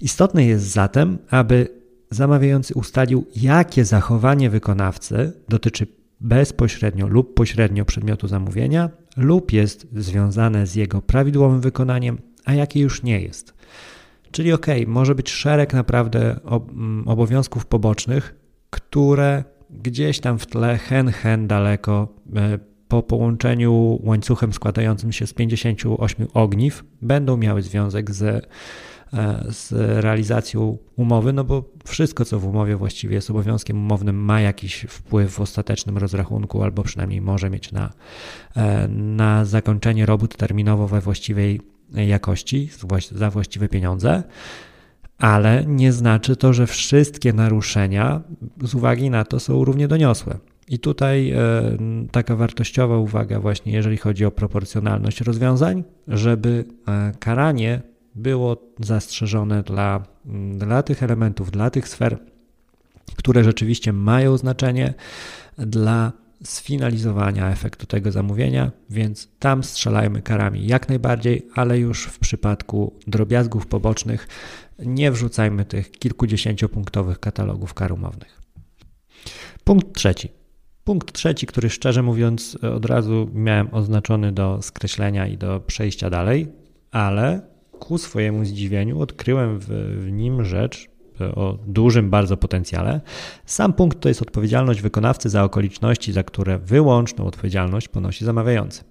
Istotne 0.00 0.44
jest 0.44 0.64
zatem, 0.64 1.18
aby 1.30 1.68
zamawiający 2.10 2.74
ustalił, 2.74 3.26
jakie 3.36 3.84
zachowanie 3.84 4.50
wykonawcy 4.50 5.32
dotyczy 5.48 5.86
bezpośrednio 6.20 7.06
lub 7.06 7.34
pośrednio 7.34 7.84
przedmiotu 7.84 8.28
zamówienia, 8.28 8.90
lub 9.18 9.52
jest 9.52 9.86
związane 9.96 10.66
z 10.66 10.74
jego 10.74 11.02
prawidłowym 11.02 11.60
wykonaniem, 11.60 12.18
a 12.44 12.54
jakie 12.54 12.80
już 12.80 13.02
nie 13.02 13.20
jest. 13.20 13.54
Czyli 14.30 14.52
ok, 14.52 14.66
może 14.86 15.14
być 15.14 15.30
szereg 15.30 15.74
naprawdę 15.74 16.40
mm, 16.50 17.08
obowiązków 17.08 17.66
pobocznych, 17.66 18.34
które 18.70 19.44
gdzieś 19.70 20.20
tam 20.20 20.38
w 20.38 20.46
tle, 20.46 20.78
hen, 20.78 21.08
hen 21.08 21.46
daleko, 21.46 22.08
e, 22.36 22.58
po 22.88 23.02
połączeniu 23.02 23.98
łańcuchem 24.02 24.52
składającym 24.52 25.12
się 25.12 25.26
z 25.26 25.34
58 25.34 26.26
ogniw, 26.34 26.84
będą 27.02 27.36
miały 27.36 27.62
związek 27.62 28.10
z 28.10 28.48
z 29.48 29.72
realizacją 30.04 30.78
umowy, 30.96 31.32
no 31.32 31.44
bo 31.44 31.64
wszystko, 31.84 32.24
co 32.24 32.38
w 32.38 32.46
umowie 32.46 32.76
właściwie 32.76 33.14
jest 33.14 33.30
obowiązkiem 33.30 33.76
umownym, 33.76 34.16
ma 34.16 34.40
jakiś 34.40 34.86
wpływ 34.88 35.32
w 35.32 35.40
ostatecznym 35.40 35.98
rozrachunku, 35.98 36.62
albo 36.62 36.82
przynajmniej 36.82 37.20
może 37.20 37.50
mieć 37.50 37.72
na, 37.72 37.92
e, 38.56 38.88
na 38.88 39.44
zakończenie 39.44 40.06
robót 40.06 40.36
terminowo 40.36 40.88
we 40.88 41.00
właściwej 41.00 41.60
jakości, 41.92 42.70
za 43.12 43.30
właściwe 43.30 43.68
pieniądze. 43.68 44.22
Ale 45.18 45.64
nie 45.66 45.92
znaczy 45.92 46.36
to, 46.36 46.52
że 46.52 46.66
wszystkie 46.66 47.32
naruszenia 47.32 48.20
z 48.62 48.74
uwagi 48.74 49.10
na 49.10 49.24
to 49.24 49.40
są 49.40 49.64
równie 49.64 49.88
doniosłe. 49.88 50.38
I 50.68 50.78
tutaj 50.78 51.30
e, 51.30 51.38
taka 52.10 52.36
wartościowa 52.36 52.96
uwaga, 52.98 53.40
właśnie 53.40 53.72
jeżeli 53.72 53.96
chodzi 53.96 54.24
o 54.24 54.30
proporcjonalność 54.30 55.20
rozwiązań, 55.20 55.84
żeby 56.08 56.64
karanie 57.18 57.82
było 58.18 58.56
zastrzeżone 58.80 59.62
dla, 59.62 60.02
dla 60.54 60.82
tych 60.82 61.02
elementów, 61.02 61.50
dla 61.50 61.70
tych 61.70 61.88
sfer, 61.88 62.18
które 63.16 63.44
rzeczywiście 63.44 63.92
mają 63.92 64.36
znaczenie 64.36 64.94
dla 65.58 66.12
sfinalizowania 66.44 67.50
efektu 67.50 67.86
tego 67.86 68.12
zamówienia, 68.12 68.70
więc 68.90 69.28
tam 69.38 69.64
strzelajmy 69.64 70.22
karami 70.22 70.66
jak 70.66 70.88
najbardziej, 70.88 71.48
ale 71.54 71.78
już 71.78 72.04
w 72.04 72.18
przypadku 72.18 72.98
drobiazgów 73.06 73.66
pobocznych 73.66 74.28
nie 74.78 75.12
wrzucajmy 75.12 75.64
tych 75.64 75.90
kilkudziesięciopunktowych 75.90 77.20
katalogów 77.20 77.74
kar 77.74 77.92
umownych. 77.92 78.40
Punkt 79.64 79.94
trzeci. 79.94 80.28
Punkt 80.84 81.12
trzeci, 81.12 81.46
który 81.46 81.70
szczerze 81.70 82.02
mówiąc 82.02 82.58
od 82.74 82.84
razu 82.84 83.30
miałem 83.32 83.74
oznaczony 83.74 84.32
do 84.32 84.62
skreślenia 84.62 85.26
i 85.26 85.38
do 85.38 85.60
przejścia 85.60 86.10
dalej, 86.10 86.48
ale 86.90 87.40
ku 87.78 87.98
swojemu 87.98 88.44
zdziwieniu 88.44 89.00
odkryłem 89.00 89.58
w, 89.58 89.66
w 90.00 90.10
nim 90.12 90.44
rzecz 90.44 90.88
o 91.34 91.58
dużym 91.66 92.10
bardzo 92.10 92.36
potencjale. 92.36 93.00
Sam 93.46 93.72
punkt 93.72 94.00
to 94.00 94.08
jest 94.08 94.22
odpowiedzialność 94.22 94.80
wykonawcy 94.80 95.28
za 95.28 95.44
okoliczności, 95.44 96.12
za 96.12 96.22
które 96.22 96.58
wyłączną 96.58 97.24
odpowiedzialność 97.24 97.88
ponosi 97.88 98.24
zamawiający. 98.24 98.84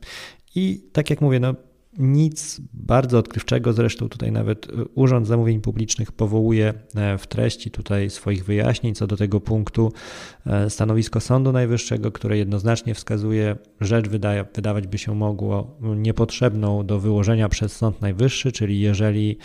I 0.55 0.89
tak 0.93 1.09
jak 1.09 1.21
mówię, 1.21 1.39
no, 1.39 1.55
nic 1.97 2.61
bardzo 2.73 3.17
odkrywczego, 3.17 3.73
zresztą 3.73 4.09
tutaj 4.09 4.31
nawet 4.31 4.69
e, 4.69 4.85
Urząd 4.95 5.27
Zamówień 5.27 5.61
Publicznych 5.61 6.11
powołuje 6.11 6.73
e, 6.95 7.17
w 7.17 7.27
treści 7.27 7.71
tutaj 7.71 8.09
swoich 8.09 8.45
wyjaśnień 8.45 8.95
co 8.95 9.07
do 9.07 9.17
tego 9.17 9.39
punktu 9.39 9.91
e, 10.45 10.69
stanowisko 10.69 11.19
Sądu 11.19 11.51
Najwyższego, 11.51 12.11
które 12.11 12.37
jednoznacznie 12.37 12.93
wskazuje, 12.93 13.55
rzecz 13.81 14.07
wydaje, 14.07 14.45
wydawać 14.55 14.87
by 14.87 14.97
się 14.97 15.15
mogło 15.15 15.77
niepotrzebną 15.81 16.85
do 16.85 16.99
wyłożenia 16.99 17.49
przez 17.49 17.75
Sąd 17.75 18.01
Najwyższy, 18.01 18.51
czyli 18.51 18.79
jeżeli 18.79 19.37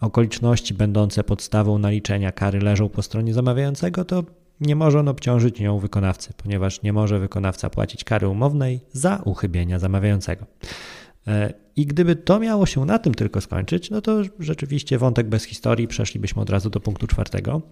okoliczności 0.00 0.74
będące 0.74 1.24
podstawą 1.24 1.78
naliczenia 1.78 2.32
kary 2.32 2.60
leżą 2.60 2.88
po 2.88 3.02
stronie 3.02 3.34
zamawiającego, 3.34 4.04
to 4.04 4.24
nie 4.60 4.76
może 4.76 5.00
on 5.00 5.08
obciążyć 5.08 5.60
nią 5.60 5.78
wykonawcy, 5.78 6.32
ponieważ 6.36 6.82
nie 6.82 6.92
może 6.92 7.18
wykonawca 7.18 7.70
płacić 7.70 8.04
kary 8.04 8.28
umownej 8.28 8.80
za 8.92 9.22
uchybienia 9.24 9.78
zamawiającego. 9.78 10.46
E, 11.78 11.80
I 11.80 11.86
gdyby 11.86 12.16
to 12.16 12.38
miało 12.38 12.66
się 12.66 12.84
na 12.84 12.98
tym 12.98 13.14
tylko 13.14 13.40
skończyć, 13.40 13.90
no 13.90 14.00
to 14.00 14.22
rzeczywiście 14.38 14.98
wątek 14.98 15.28
bez 15.28 15.44
historii, 15.44 15.88
przeszlibyśmy 15.88 16.42
od 16.42 16.50
razu 16.50 16.70
do 16.70 16.80
punktu 16.80 17.06
czwartego. 17.06 17.62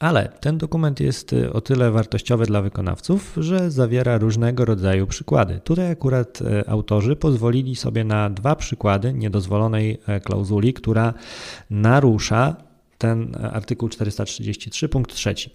Ale 0.00 0.28
ten 0.40 0.58
dokument 0.58 1.00
jest 1.00 1.32
y, 1.32 1.52
o 1.52 1.60
tyle 1.60 1.90
wartościowy 1.90 2.46
dla 2.46 2.62
wykonawców, 2.62 3.36
że 3.36 3.70
zawiera 3.70 4.18
różnego 4.18 4.64
rodzaju 4.64 5.06
przykłady. 5.06 5.60
Tutaj 5.64 5.90
akurat 5.90 6.40
y, 6.40 6.68
autorzy 6.68 7.16
pozwolili 7.16 7.76
sobie 7.76 8.04
na 8.04 8.30
dwa 8.30 8.56
przykłady 8.56 9.12
niedozwolonej 9.12 9.98
e, 10.06 10.20
klauzuli, 10.20 10.72
która 10.72 11.14
narusza 11.70 12.56
ten 12.98 13.36
artykuł 13.52 13.88
433 13.88 14.88
punkt 14.88 15.14
trzeci. 15.14 15.50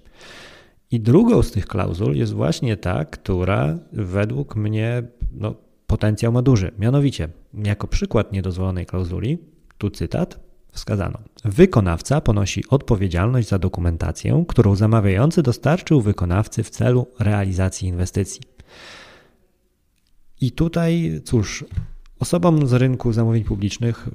I 0.91 0.99
drugą 0.99 1.43
z 1.43 1.51
tych 1.51 1.67
klauzul 1.67 2.15
jest 2.15 2.33
właśnie 2.33 2.77
ta, 2.77 3.05
która 3.05 3.77
według 3.93 4.55
mnie 4.55 5.03
no, 5.31 5.55
potencjał 5.87 6.31
ma 6.31 6.41
duży. 6.41 6.71
Mianowicie, 6.79 7.29
jako 7.53 7.87
przykład 7.87 8.31
niedozwolonej 8.31 8.85
klauzuli, 8.85 9.37
tu 9.77 9.89
cytat, 9.89 10.39
wskazano: 10.71 11.19
Wykonawca 11.45 12.21
ponosi 12.21 12.63
odpowiedzialność 12.69 13.47
za 13.47 13.59
dokumentację, 13.59 14.45
którą 14.47 14.75
zamawiający 14.75 15.43
dostarczył 15.43 16.01
wykonawcy 16.01 16.63
w 16.63 16.69
celu 16.69 17.07
realizacji 17.19 17.87
inwestycji. 17.87 18.41
I 20.41 20.51
tutaj, 20.51 21.21
cóż, 21.25 21.65
osobom 22.19 22.67
z 22.67 22.73
rynku 22.73 23.13
zamówień 23.13 23.43
publicznych 23.43 24.07
y, 24.07 24.11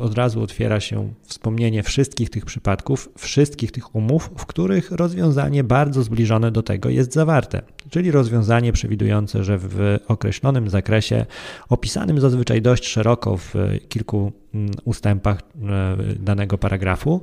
od 0.00 0.14
razu 0.14 0.42
otwiera 0.42 0.80
się 0.80 1.12
wspomnienie 1.22 1.82
wszystkich 1.82 2.30
tych 2.30 2.44
przypadków, 2.44 3.08
wszystkich 3.18 3.72
tych 3.72 3.94
umów, 3.94 4.30
w 4.36 4.46
których 4.46 4.90
rozwiązanie 4.90 5.64
bardzo 5.64 6.02
zbliżone 6.02 6.50
do 6.50 6.62
tego 6.62 6.88
jest 6.88 7.12
zawarte, 7.12 7.62
czyli 7.90 8.10
rozwiązanie 8.10 8.72
przewidujące, 8.72 9.44
że 9.44 9.58
w 9.58 9.98
określonym 10.08 10.70
zakresie, 10.70 11.26
opisanym 11.68 12.20
zazwyczaj 12.20 12.62
dość 12.62 12.86
szeroko 12.86 13.36
w 13.36 13.54
kilku 13.88 14.32
mm, 14.54 14.70
ustępach 14.84 15.38
e, 15.38 15.96
danego 16.14 16.58
paragrafu, 16.58 17.22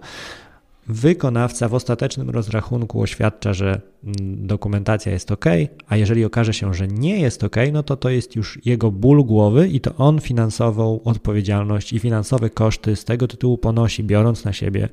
Wykonawca 0.89 1.69
w 1.69 1.73
ostatecznym 1.73 2.29
rozrachunku 2.29 3.01
oświadcza, 3.01 3.53
że 3.53 3.81
mm, 4.03 4.47
dokumentacja 4.47 5.11
jest 5.11 5.31
ok, 5.31 5.45
a 5.87 5.97
jeżeli 5.97 6.25
okaże 6.25 6.53
się, 6.53 6.73
że 6.73 6.87
nie 6.87 7.19
jest 7.19 7.43
ok, 7.43 7.55
no 7.73 7.83
to 7.83 7.97
to 7.97 8.09
jest 8.09 8.35
już 8.35 8.65
jego 8.65 8.91
ból 8.91 9.23
głowy 9.23 9.67
i 9.67 9.79
to 9.79 9.95
on 9.95 10.21
finansową 10.21 10.99
odpowiedzialność 11.03 11.93
i 11.93 11.99
finansowe 11.99 12.49
koszty 12.49 12.95
z 12.95 13.05
tego 13.05 13.27
tytułu 13.27 13.57
ponosi, 13.57 14.03
biorąc 14.03 14.45
na 14.45 14.53
siebie 14.53 14.89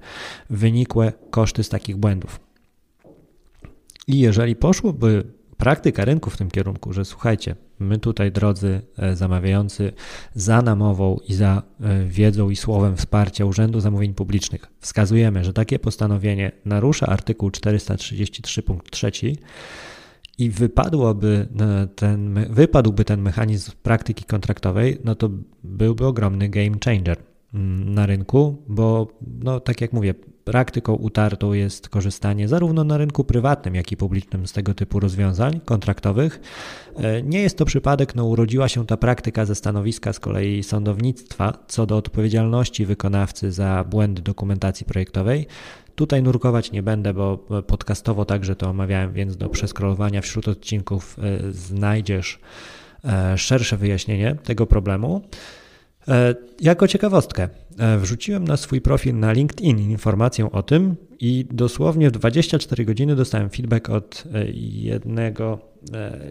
wynikłe 0.51 1.13
koszty 1.31 1.65
z 1.65 1.69
takich 1.69 1.97
błędów. 1.97 2.41
I 4.09 4.19
jeżeli 4.19 4.57
poszłoby 4.57 5.25
praktyka 5.57 6.05
rynku 6.05 6.31
w 6.31 6.37
tym 6.37 6.51
kierunku, 6.51 6.93
że 6.93 7.05
słuchajcie, 7.05 7.55
my 7.79 7.99
tutaj, 7.99 8.33
drodzy 8.33 8.81
e, 8.99 9.17
zamawiający, 9.17 9.93
za 10.35 10.63
namową 10.63 11.19
i 11.29 11.35
za 11.35 11.63
e, 11.81 12.05
wiedzą 12.05 12.51
i 12.51 12.57
słowem 12.57 12.97
wsparcia 12.97 13.45
Urzędu 13.45 13.81
Zamówień 13.81 14.15
Publicznych 14.15 14.67
wskazujemy, 14.81 15.45
że 15.45 15.53
takie 15.53 15.79
postanowienie 15.79 16.53
narusza 16.65 17.07
artykuł 17.07 17.51
433 17.51 18.63
punkt 18.63 18.91
3 18.91 19.11
i 20.39 20.51
wypadłoby 20.51 21.49
e, 21.61 21.87
ten, 21.87 22.47
wypadłby 22.51 23.05
ten 23.05 23.23
mechanizm 23.23 23.73
praktyki 23.83 24.25
kontraktowej, 24.25 24.99
no 25.05 25.15
to 25.15 25.31
byłby 25.65 26.07
ogromny 26.07 26.49
game 26.49 26.77
changer 26.85 27.19
mm, 27.55 27.95
na 27.95 28.07
rynku, 28.07 28.63
bo 28.69 29.09
no, 29.43 29.61
tak 29.61 29.81
jak 29.81 29.93
mówię, 29.93 30.15
Praktyką 30.45 30.95
utartą 30.95 31.53
jest 31.53 31.89
korzystanie 31.89 32.49
zarówno 32.49 32.85
na 32.85 32.97
rynku 32.97 33.25
prywatnym, 33.25 33.75
jak 33.75 33.93
i 33.93 33.97
publicznym 33.97 34.47
z 34.47 34.53
tego 34.53 34.75
typu 34.75 35.01
rozwiązań 35.01 35.61
kontraktowych. 35.65 36.41
E, 36.97 37.23
nie 37.23 37.41
jest 37.43 37.59
to 37.59 37.65
przypadek, 37.65 38.15
no 38.15 38.25
urodziła 38.25 38.69
się 38.69 38.87
ta 38.87 38.97
praktyka 38.97 39.45
ze 39.45 39.55
stanowiska 39.55 40.13
z 40.13 40.21
kolei 40.21 40.63
sądownictwa 40.63 41.59
co 41.69 41.87
do 41.87 41.97
odpowiedzialności 41.97 42.87
wykonawcy 42.87 43.53
za 43.53 43.85
błędy 43.91 44.23
dokumentacji 44.23 44.87
projektowej. 44.87 45.47
Tutaj 45.95 46.23
nurkować 46.23 46.73
nie 46.73 46.83
będę, 46.83 47.15
bo 47.15 47.39
podcastowo 47.67 48.25
także 48.25 48.57
to 48.57 48.71
omawiałem, 48.71 49.13
więc 49.13 49.37
do 49.37 49.49
przeskrolowania 49.49 50.21
wśród 50.21 50.49
odcinków 50.49 51.17
e, 51.19 51.53
znajdziesz 51.53 52.39
e, 53.05 53.39
szersze 53.39 53.77
wyjaśnienie 53.77 54.37
tego 54.45 54.67
problemu. 54.67 55.23
E, 56.09 56.35
jako 56.61 56.89
ciekawostkę, 56.89 57.49
e, 57.79 57.99
wrzuciłem 57.99 58.49
na 58.49 58.57
swój 58.57 58.81
profil 58.81 59.19
na 59.19 59.33
LinkedIn 59.33 59.91
informację 59.91 60.53
o 60.53 60.63
tym 60.63 60.97
i 61.21 61.47
dosłownie 61.51 62.09
w 62.09 62.13
24 62.13 62.85
godziny 62.85 63.17
dostałem 63.17 63.51
feedback 63.51 63.91
od 63.91 64.25
e, 64.35 64.45
jednego, 64.73 65.59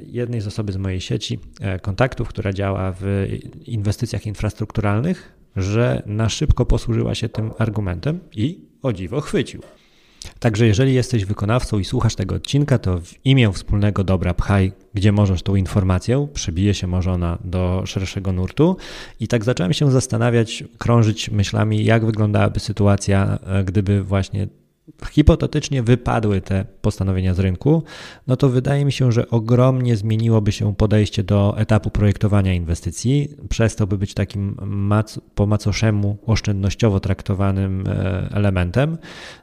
jednej 0.08 0.42
z 0.42 0.48
osoby 0.48 0.72
z 0.72 0.77
mojej 0.77 1.01
sieci 1.01 1.39
kontaktów, 1.82 2.28
która 2.28 2.54
działa 2.54 2.93
w 3.00 3.28
inwestycjach 3.65 4.26
infrastrukturalnych, 4.26 5.34
że 5.56 6.04
na 6.06 6.30
szybko 6.30 6.65
posłużyła 6.65 7.15
się 7.15 7.30
tym 7.30 7.52
argumentem 7.58 8.19
i 8.36 8.60
o 8.82 8.93
dziwo 8.93 9.21
chwycił. 9.21 9.62
Także 10.43 10.67
jeżeli 10.67 10.93
jesteś 10.93 11.25
wykonawcą 11.25 11.79
i 11.79 11.86
słuchasz 11.86 12.15
tego 12.15 12.36
odcinka, 12.36 12.77
to 12.77 12.99
w 12.99 13.25
imię 13.25 13.51
wspólnego 13.53 14.03
dobra 14.03 14.34
pchaj, 14.34 14.71
gdzie 14.93 15.12
możesz 15.12 15.43
tą 15.43 15.56
informację, 15.56 16.27
przybije 16.34 16.73
się 16.73 16.88
może 16.88 17.12
ona 17.12 17.38
do 17.43 17.84
szerszego 17.86 18.34
nurtu. 18.34 18.77
I 19.19 19.27
tak 19.27 19.43
zacząłem 19.43 19.73
się 19.73 19.91
zastanawiać, 19.91 20.63
krążyć 20.77 21.29
myślami, 21.29 21.86
jak 21.86 22.06
wyglądałaby 22.06 22.60
sytuacja, 22.60 23.39
e, 23.45 23.63
gdyby 23.63 24.03
właśnie 24.03 24.47
hipotetycznie 25.12 25.84
wypadły 25.84 26.41
te 26.41 26.65
postanowienia 26.82 27.34
z 27.34 27.39
rynku, 27.39 27.84
no 28.28 28.36
to 28.36 28.50
wydaje 28.50 28.86
mi 28.86 28.91
się, 28.91 29.12
że 29.12 29.30
ogromnie 29.30 29.98
zmieniłoby 29.98 30.52
się 30.52 30.76
podejście 30.76 31.24
do 31.24 31.54
etapu 31.58 31.89
projektowania 31.89 32.54
inwestycji. 32.54 33.36
Przestał 33.50 33.88
by 33.88 33.98
być 33.98 34.13
takim 34.13 34.56
mac 34.65 35.19
po 35.36 35.46
macoszemu 35.46 36.17
oszczędnościowo 36.26 37.00
traktowanym 37.00 37.84
e, 37.88 38.30
elementem 38.32 38.98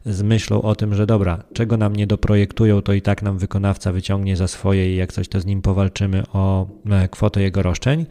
z 0.06 0.22
myślą 0.22 0.62
o 0.62 0.74
tym, 0.74 0.94
że 0.94 1.06
dobra, 1.06 1.42
czego 1.52 1.76
nam 1.76 1.96
nie 1.96 2.06
doprojektują, 2.06 2.82
to 2.82 2.92
i 2.92 3.02
tak 3.02 3.22
nam 3.22 3.38
wykonawca 3.38 3.92
wyciągnie 3.92 4.36
za 4.36 4.48
swoje 4.48 4.94
i 4.94 4.96
jak 4.96 5.12
coś 5.12 5.28
to 5.28 5.40
z 5.40 5.46
nim 5.46 5.62
powalczymy 5.62 6.22
o 6.32 6.66
e, 6.90 7.08
kwotę 7.08 7.42
jego 7.42 7.62
roszczeń. 7.62 8.06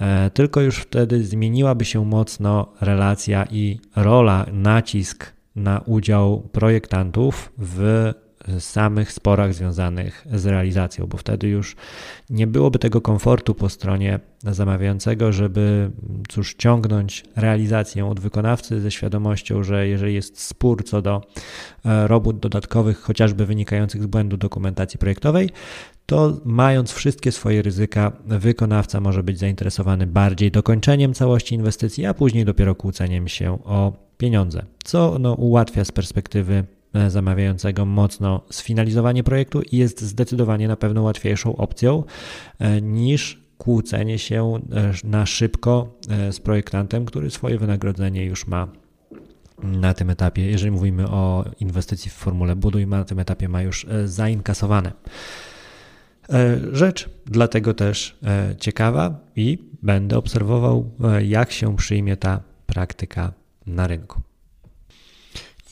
E, 0.00 0.30
tylko 0.30 0.60
już 0.60 0.78
wtedy 0.78 1.24
zmieniłaby 1.24 1.84
się 1.84 2.04
mocno 2.04 2.72
relacja 2.80 3.46
i 3.50 3.80
rola, 3.96 4.46
nacisk 4.52 5.33
na 5.56 5.80
udział 5.80 6.48
projektantów 6.52 7.52
w 7.58 8.12
samych 8.58 9.12
sporach 9.12 9.54
związanych 9.54 10.26
z 10.32 10.46
realizacją, 10.46 11.06
bo 11.06 11.16
wtedy 11.16 11.48
już 11.48 11.76
nie 12.30 12.46
byłoby 12.46 12.78
tego 12.78 13.00
komfortu 13.00 13.54
po 13.54 13.68
stronie 13.68 14.20
zamawiającego, 14.42 15.32
żeby 15.32 15.90
cóż, 16.28 16.54
ciągnąć 16.54 17.24
realizację 17.36 18.06
od 18.06 18.20
wykonawcy 18.20 18.80
ze 18.80 18.90
świadomością, 18.90 19.62
że 19.62 19.88
jeżeli 19.88 20.14
jest 20.14 20.40
spór 20.40 20.84
co 20.84 21.02
do 21.02 21.22
e, 21.84 22.08
robót 22.08 22.38
dodatkowych, 22.38 23.00
chociażby 23.00 23.46
wynikających 23.46 24.02
z 24.02 24.06
błędu 24.06 24.36
dokumentacji 24.36 24.98
projektowej, 24.98 25.50
to 26.06 26.36
mając 26.44 26.92
wszystkie 26.92 27.32
swoje 27.32 27.62
ryzyka, 27.62 28.12
wykonawca 28.26 29.00
może 29.00 29.22
być 29.22 29.38
zainteresowany 29.38 30.06
bardziej 30.06 30.50
dokończeniem 30.50 31.14
całości 31.14 31.54
inwestycji, 31.54 32.06
a 32.06 32.14
później 32.14 32.44
dopiero 32.44 32.74
kłóceniem 32.74 33.28
się 33.28 33.58
o 33.64 33.92
pieniądze, 34.24 34.62
co 34.84 35.16
no, 35.20 35.34
ułatwia 35.34 35.84
z 35.84 35.92
perspektywy 35.92 36.64
e, 36.94 37.10
zamawiającego 37.10 37.86
mocno 37.86 38.40
sfinalizowanie 38.50 39.24
projektu 39.24 39.62
i 39.62 39.76
jest 39.76 40.00
zdecydowanie 40.00 40.68
na 40.68 40.76
pewno 40.76 41.02
łatwiejszą 41.02 41.56
opcją 41.56 42.04
e, 42.58 42.82
niż 42.82 43.40
kłócenie 43.58 44.18
się 44.18 44.54
e, 44.54 44.92
na 45.04 45.26
szybko 45.26 45.98
z 46.30 46.40
projektantem, 46.40 47.06
który 47.06 47.30
swoje 47.30 47.58
wynagrodzenie 47.58 48.24
już 48.24 48.46
ma 48.46 48.68
na 49.62 49.94
tym 49.94 50.10
etapie, 50.10 50.50
jeżeli 50.50 50.70
mówimy 50.70 51.08
o 51.08 51.44
inwestycji 51.60 52.10
w 52.10 52.14
formule 52.14 52.56
buduj, 52.56 52.86
na 52.86 53.04
tym 53.04 53.18
etapie 53.18 53.48
ma 53.48 53.62
już 53.62 53.86
zainkasowane. 54.04 54.92
Rzecz 56.72 57.08
dlatego 57.26 57.74
też 57.74 58.18
ciekawa 58.60 59.20
i 59.36 59.58
będę 59.82 60.18
obserwował, 60.18 60.90
jak 61.22 61.52
się 61.52 61.76
przyjmie 61.76 62.16
ta 62.16 62.40
praktyka 62.66 63.32
na 63.66 63.86
rynku. 63.86 64.20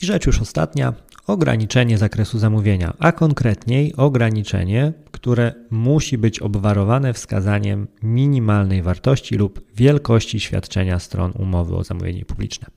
I 0.01 0.05
rzecz 0.05 0.25
już 0.25 0.41
ostatnia, 0.41 0.93
ograniczenie 1.27 1.97
zakresu 1.97 2.39
zamówienia, 2.39 2.93
a 2.99 3.11
konkretniej 3.11 3.95
ograniczenie, 3.95 4.93
które 5.11 5.53
musi 5.69 6.17
być 6.17 6.39
obwarowane 6.39 7.13
wskazaniem 7.13 7.87
minimalnej 8.01 8.81
wartości 8.81 9.35
lub 9.35 9.61
wielkości 9.75 10.39
świadczenia 10.39 10.99
stron 10.99 11.33
umowy 11.39 11.75
o 11.75 11.83
zamówienie 11.83 12.25
publiczne. 12.25 12.67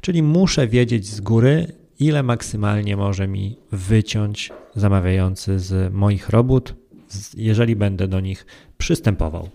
Czyli 0.00 0.22
muszę 0.22 0.68
wiedzieć 0.68 1.06
z 1.06 1.20
góry, 1.20 1.72
ile 1.98 2.22
maksymalnie 2.22 2.96
może 2.96 3.28
mi 3.28 3.56
wyciąć 3.72 4.52
zamawiający 4.74 5.60
z 5.60 5.94
moich 5.94 6.28
robót, 6.28 6.74
jeżeli 7.36 7.76
będę 7.76 8.08
do 8.08 8.20
nich 8.20 8.46
przystępował. 8.78 9.48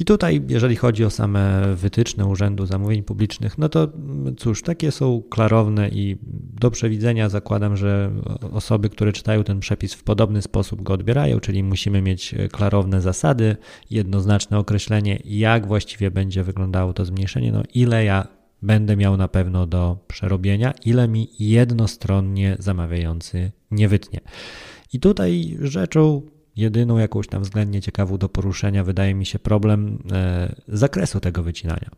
I 0.00 0.04
tutaj, 0.04 0.42
jeżeli 0.48 0.76
chodzi 0.76 1.04
o 1.04 1.10
same 1.10 1.74
wytyczne 1.74 2.26
Urzędu 2.26 2.66
Zamówień 2.66 3.02
Publicznych, 3.02 3.58
no 3.58 3.68
to 3.68 3.88
cóż, 4.36 4.62
takie 4.62 4.92
są 4.92 5.22
klarowne 5.30 5.88
i 5.88 6.16
do 6.60 6.70
przewidzenia 6.70 7.28
zakładam, 7.28 7.76
że 7.76 8.10
osoby, 8.52 8.90
które 8.90 9.12
czytają 9.12 9.44
ten 9.44 9.60
przepis 9.60 9.94
w 9.94 10.02
podobny 10.02 10.42
sposób 10.42 10.82
go 10.82 10.92
odbierają, 10.92 11.40
czyli 11.40 11.62
musimy 11.62 12.02
mieć 12.02 12.34
klarowne 12.52 13.00
zasady, 13.00 13.56
jednoznaczne 13.90 14.58
określenie, 14.58 15.18
jak 15.24 15.66
właściwie 15.66 16.10
będzie 16.10 16.44
wyglądało 16.44 16.92
to 16.92 17.04
zmniejszenie, 17.04 17.52
no 17.52 17.62
ile 17.74 18.04
ja 18.04 18.28
będę 18.62 18.96
miał 18.96 19.16
na 19.16 19.28
pewno 19.28 19.66
do 19.66 19.98
przerobienia, 20.08 20.72
ile 20.84 21.08
mi 21.08 21.28
jednostronnie 21.38 22.56
zamawiający 22.58 23.52
nie 23.70 23.88
wytnie. 23.88 24.20
I 24.92 25.00
tutaj 25.00 25.56
rzeczą 25.60 26.22
Jedyną 26.56 26.98
jakąś 26.98 27.26
tam 27.28 27.42
względnie 27.42 27.80
ciekawą 27.80 28.18
do 28.18 28.28
poruszenia 28.28 28.84
wydaje 28.84 29.14
mi 29.14 29.26
się 29.26 29.38
problem 29.38 29.98
e, 30.12 30.54
zakresu 30.68 31.20
tego 31.20 31.42
wycinania, 31.42 31.90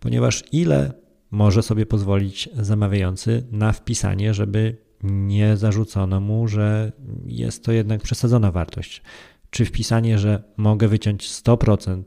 ponieważ 0.00 0.44
ile 0.52 0.92
może 1.30 1.62
sobie 1.62 1.86
pozwolić 1.86 2.48
zamawiający 2.54 3.46
na 3.50 3.72
wpisanie, 3.72 4.34
żeby 4.34 4.76
nie 5.02 5.56
zarzucono 5.56 6.20
mu, 6.20 6.48
że 6.48 6.92
jest 7.26 7.64
to 7.64 7.72
jednak 7.72 8.02
przesadzona 8.02 8.52
wartość. 8.52 9.02
Czy 9.50 9.64
wpisanie, 9.64 10.18
że 10.18 10.42
mogę 10.56 10.88
wyciąć 10.88 11.28
100% 11.28 12.02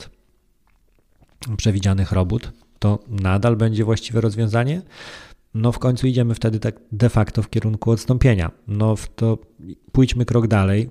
przewidzianych 1.57 2.11
robót, 2.11 2.51
to 2.79 2.99
nadal 3.07 3.55
będzie 3.55 3.83
właściwe 3.83 4.21
rozwiązanie? 4.21 4.81
No 5.53 5.71
w 5.71 5.79
końcu 5.79 6.07
idziemy 6.07 6.35
wtedy 6.35 6.59
tak 6.59 6.75
de 6.91 7.09
facto 7.09 7.41
w 7.41 7.49
kierunku 7.49 7.91
odstąpienia. 7.91 8.51
No 8.67 8.95
to 9.15 9.37
pójdźmy 9.91 10.25
krok 10.25 10.47
dalej, 10.47 10.89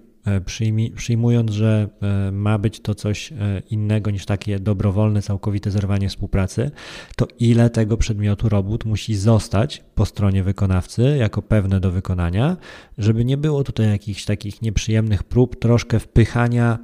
przyjmując, 0.97 1.51
że 1.51 1.89
e, 2.03 2.33
ma 2.33 2.59
być 2.59 2.81
to 2.81 2.95
coś 2.95 3.33
e, 3.33 3.37
innego 3.71 4.11
niż 4.11 4.27
takie 4.27 4.59
dobrowolne, 4.59 5.23
całkowite 5.23 5.71
zerwanie 5.71 6.09
współpracy, 6.09 6.71
to 7.17 7.29
ile 7.39 7.71
tego 7.71 7.97
przedmiotu 7.97 8.49
robót 8.49 8.85
musi 8.85 9.17
zostać 9.17 9.83
po 9.95 10.07
stronie 10.07 10.43
wykonawcy 10.43 11.17
jako 11.19 11.43
pewne 11.43 11.81
do 11.81 11.91
wykonania, 11.91 12.57
żeby 12.99 13.25
nie 13.25 13.37
było 13.37 13.65
tutaj 13.65 13.89
jakichś 13.89 14.25
takich 14.25 14.63
nieprzyjemnych 14.63 15.23
prób, 15.23 15.57
troszkę 15.57 15.99
wpychania 15.99 16.79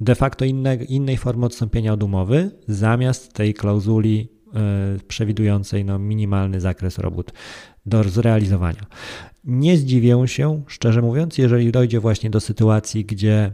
de 0.00 0.14
facto 0.14 0.44
inne, 0.44 0.74
innej 0.74 1.16
formy 1.16 1.46
odstąpienia 1.46 1.92
od 1.92 2.02
umowy 2.02 2.50
zamiast 2.68 3.32
tej 3.32 3.54
klauzuli 3.54 4.28
przewidującej 5.08 5.84
no, 5.84 5.98
minimalny 5.98 6.60
zakres 6.60 6.98
robót 6.98 7.32
do 7.86 8.04
zrealizowania. 8.04 8.86
Nie 9.46 9.76
zdziwię 9.76 10.28
się, 10.28 10.62
szczerze 10.66 11.02
mówiąc, 11.02 11.38
jeżeli 11.38 11.72
dojdzie 11.72 12.00
właśnie 12.00 12.30
do 12.30 12.40
sytuacji, 12.40 13.04
gdzie 13.04 13.34
e, 13.36 13.52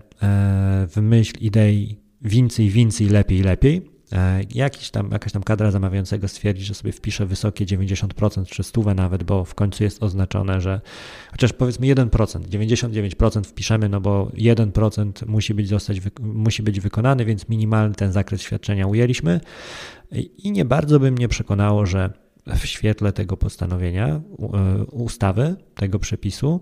w 0.91 0.97
myśl 1.03 1.35
idei 1.41 1.97
więcej, 2.23 2.69
więcej, 2.69 3.09
lepiej, 3.09 3.43
lepiej, 3.43 3.91
e, 4.13 4.41
jakiś 4.55 4.91
tam, 4.91 5.11
jakaś 5.11 5.33
tam 5.33 5.43
kadra 5.43 5.71
zamawiającego 5.71 6.29
stwierdzi, 6.29 6.65
że 6.65 6.75
sobie 6.75 6.93
wpisze 6.93 7.27
wysokie 7.27 7.67
90% 7.67 8.47
czy 8.47 8.63
stówę 8.63 8.95
nawet, 8.95 9.23
bo 9.23 9.45
w 9.45 9.55
końcu 9.55 9.85
jest 9.85 10.03
oznaczone, 10.03 10.61
że 10.61 10.81
chociaż 11.31 11.53
powiedzmy 11.53 11.87
1%, 11.87 12.09
99% 12.09 13.45
wpiszemy, 13.45 13.89
no 13.89 14.01
bo 14.01 14.31
1% 14.35 15.27
musi 15.27 15.55
być, 15.55 15.69
zostać, 15.69 16.01
musi 16.21 16.63
być 16.63 16.81
wykonany, 16.81 17.25
więc 17.25 17.49
minimalny 17.49 17.95
ten 17.95 18.13
zakres 18.13 18.43
świadczenia 18.43 18.87
ujęliśmy. 18.87 19.41
I 20.39 20.53
nie 20.53 20.65
bardzo 20.65 21.01
by 21.01 21.11
mnie 21.11 21.29
przekonało, 21.29 21.87
że 21.87 22.22
w 22.47 22.67
świetle 22.67 23.13
tego 23.13 23.37
postanowienia, 23.37 24.07
e, 24.09 24.21
ustawy, 24.85 25.57
tego 25.75 25.99
przepisu, 25.99 26.61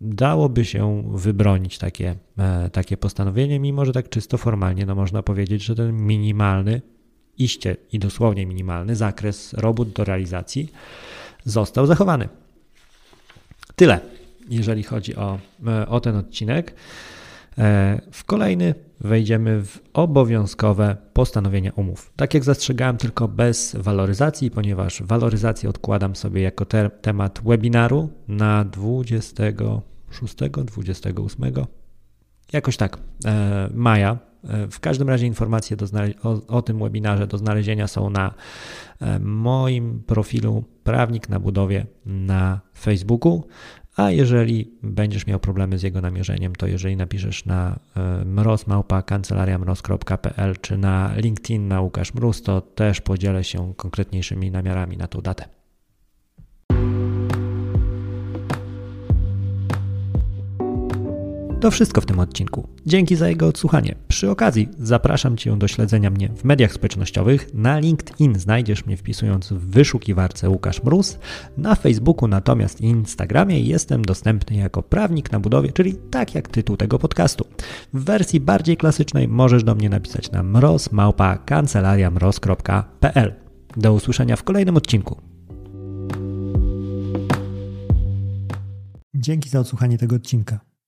dałoby 0.00 0.64
się 0.64 1.02
wybronić 1.14 1.78
takie, 1.78 2.14
e, 2.38 2.70
takie 2.70 2.96
postanowienie, 2.96 3.60
mimo 3.60 3.84
że 3.84 3.92
tak 3.92 4.08
czysto 4.08 4.38
formalnie 4.38 4.86
no 4.86 4.94
można 4.94 5.22
powiedzieć, 5.22 5.62
że 5.62 5.74
ten 5.74 6.06
minimalny, 6.06 6.82
iście 7.38 7.76
i 7.92 7.98
dosłownie 7.98 8.46
minimalny 8.46 8.96
zakres 8.96 9.52
robót 9.52 9.88
do 9.88 10.04
realizacji 10.04 10.72
został 11.44 11.86
zachowany. 11.86 12.28
Tyle, 13.76 14.00
jeżeli 14.48 14.82
chodzi 14.82 15.16
o, 15.16 15.38
e, 15.66 15.88
o 15.88 16.00
ten 16.00 16.16
odcinek. 16.16 16.74
W 18.12 18.24
kolejny 18.26 18.74
wejdziemy 19.00 19.64
w 19.64 19.80
obowiązkowe 19.92 20.96
postanowienia 21.12 21.72
umów. 21.76 22.12
Tak 22.16 22.34
jak 22.34 22.44
zastrzegałem, 22.44 22.96
tylko 22.96 23.28
bez 23.28 23.76
waloryzacji, 23.76 24.50
ponieważ 24.50 25.02
waloryzację 25.02 25.68
odkładam 25.68 26.16
sobie 26.16 26.42
jako 26.42 26.64
te 26.64 26.90
temat 26.90 27.40
webinaru 27.44 28.10
na 28.28 28.64
26, 28.64 30.34
28, 30.64 31.52
jakoś 32.52 32.76
tak, 32.76 32.98
e, 33.24 33.68
maja. 33.74 34.18
E, 34.48 34.68
w 34.68 34.80
każdym 34.80 35.08
razie 35.08 35.26
informacje 35.26 35.76
o, 36.22 36.46
o, 36.46 36.62
tym 36.62 36.78
webinarze 36.78 37.26
do 37.26 37.38
znalezienia 37.38 37.86
są 37.88 38.10
na 38.10 38.34
e, 39.00 39.18
moim 39.18 40.02
profilu 40.06 40.64
Prawnik 40.84 41.28
na 41.28 41.40
budowie 41.40 41.86
na 42.06 42.60
Facebooku. 42.78 43.44
A 43.96 44.10
jeżeli 44.10 44.70
będziesz 44.82 45.26
miał 45.26 45.40
problemy 45.40 45.78
z 45.78 45.82
jego 45.82 46.00
namierzeniem, 46.00 46.54
to 46.54 46.66
jeżeli 46.66 46.96
napiszesz 46.96 47.44
na 47.44 47.78
e, 47.96 48.24
mrozmałpa 48.24 49.02
kancelariamroz.pl 49.02 50.56
czy 50.60 50.78
na 50.78 51.12
LinkedIn 51.16 51.68
na 51.68 51.80
Łukasz 51.80 52.14
Mróz, 52.14 52.42
to 52.42 52.60
też 52.60 53.00
podzielę 53.00 53.44
się 53.44 53.74
konkretniejszymi 53.76 54.50
namiarami 54.50 54.96
na 54.96 55.06
tą 55.06 55.20
datę. 55.20 55.48
To 61.64 61.70
wszystko 61.70 62.00
w 62.00 62.06
tym 62.06 62.18
odcinku. 62.18 62.68
Dzięki 62.86 63.16
za 63.16 63.28
jego 63.28 63.46
odsłuchanie. 63.46 63.94
Przy 64.08 64.30
okazji 64.30 64.68
zapraszam 64.78 65.36
Cię 65.36 65.58
do 65.58 65.68
śledzenia 65.68 66.10
mnie 66.10 66.28
w 66.36 66.44
mediach 66.44 66.72
społecznościowych. 66.72 67.54
Na 67.54 67.78
LinkedIn 67.78 68.38
znajdziesz 68.38 68.86
mnie 68.86 68.96
wpisując 68.96 69.52
w 69.52 69.70
wyszukiwarce 69.70 70.50
Łukasz 70.50 70.82
Mróz. 70.82 71.18
Na 71.56 71.74
Facebooku 71.74 72.28
natomiast 72.28 72.80
i 72.80 72.84
Instagramie 72.84 73.60
jestem 73.60 74.04
dostępny 74.04 74.56
jako 74.56 74.82
prawnik 74.82 75.32
na 75.32 75.40
budowie, 75.40 75.72
czyli 75.72 75.94
tak 76.10 76.34
jak 76.34 76.48
tytuł 76.48 76.76
tego 76.76 76.98
podcastu. 76.98 77.46
W 77.94 78.04
wersji 78.04 78.40
bardziej 78.40 78.76
klasycznej 78.76 79.28
możesz 79.28 79.64
do 79.64 79.74
mnie 79.74 79.88
napisać 79.88 80.30
na 80.30 80.42
mrozmałpa 80.42 81.38
kancelariamroz.pl. 81.38 83.34
Do 83.76 83.92
usłyszenia 83.92 84.36
w 84.36 84.42
kolejnym 84.42 84.76
odcinku. 84.76 85.20
Dzięki 89.14 89.48
za 89.48 89.60
odsłuchanie 89.60 89.98
tego 89.98 90.16
odcinka. 90.16 90.73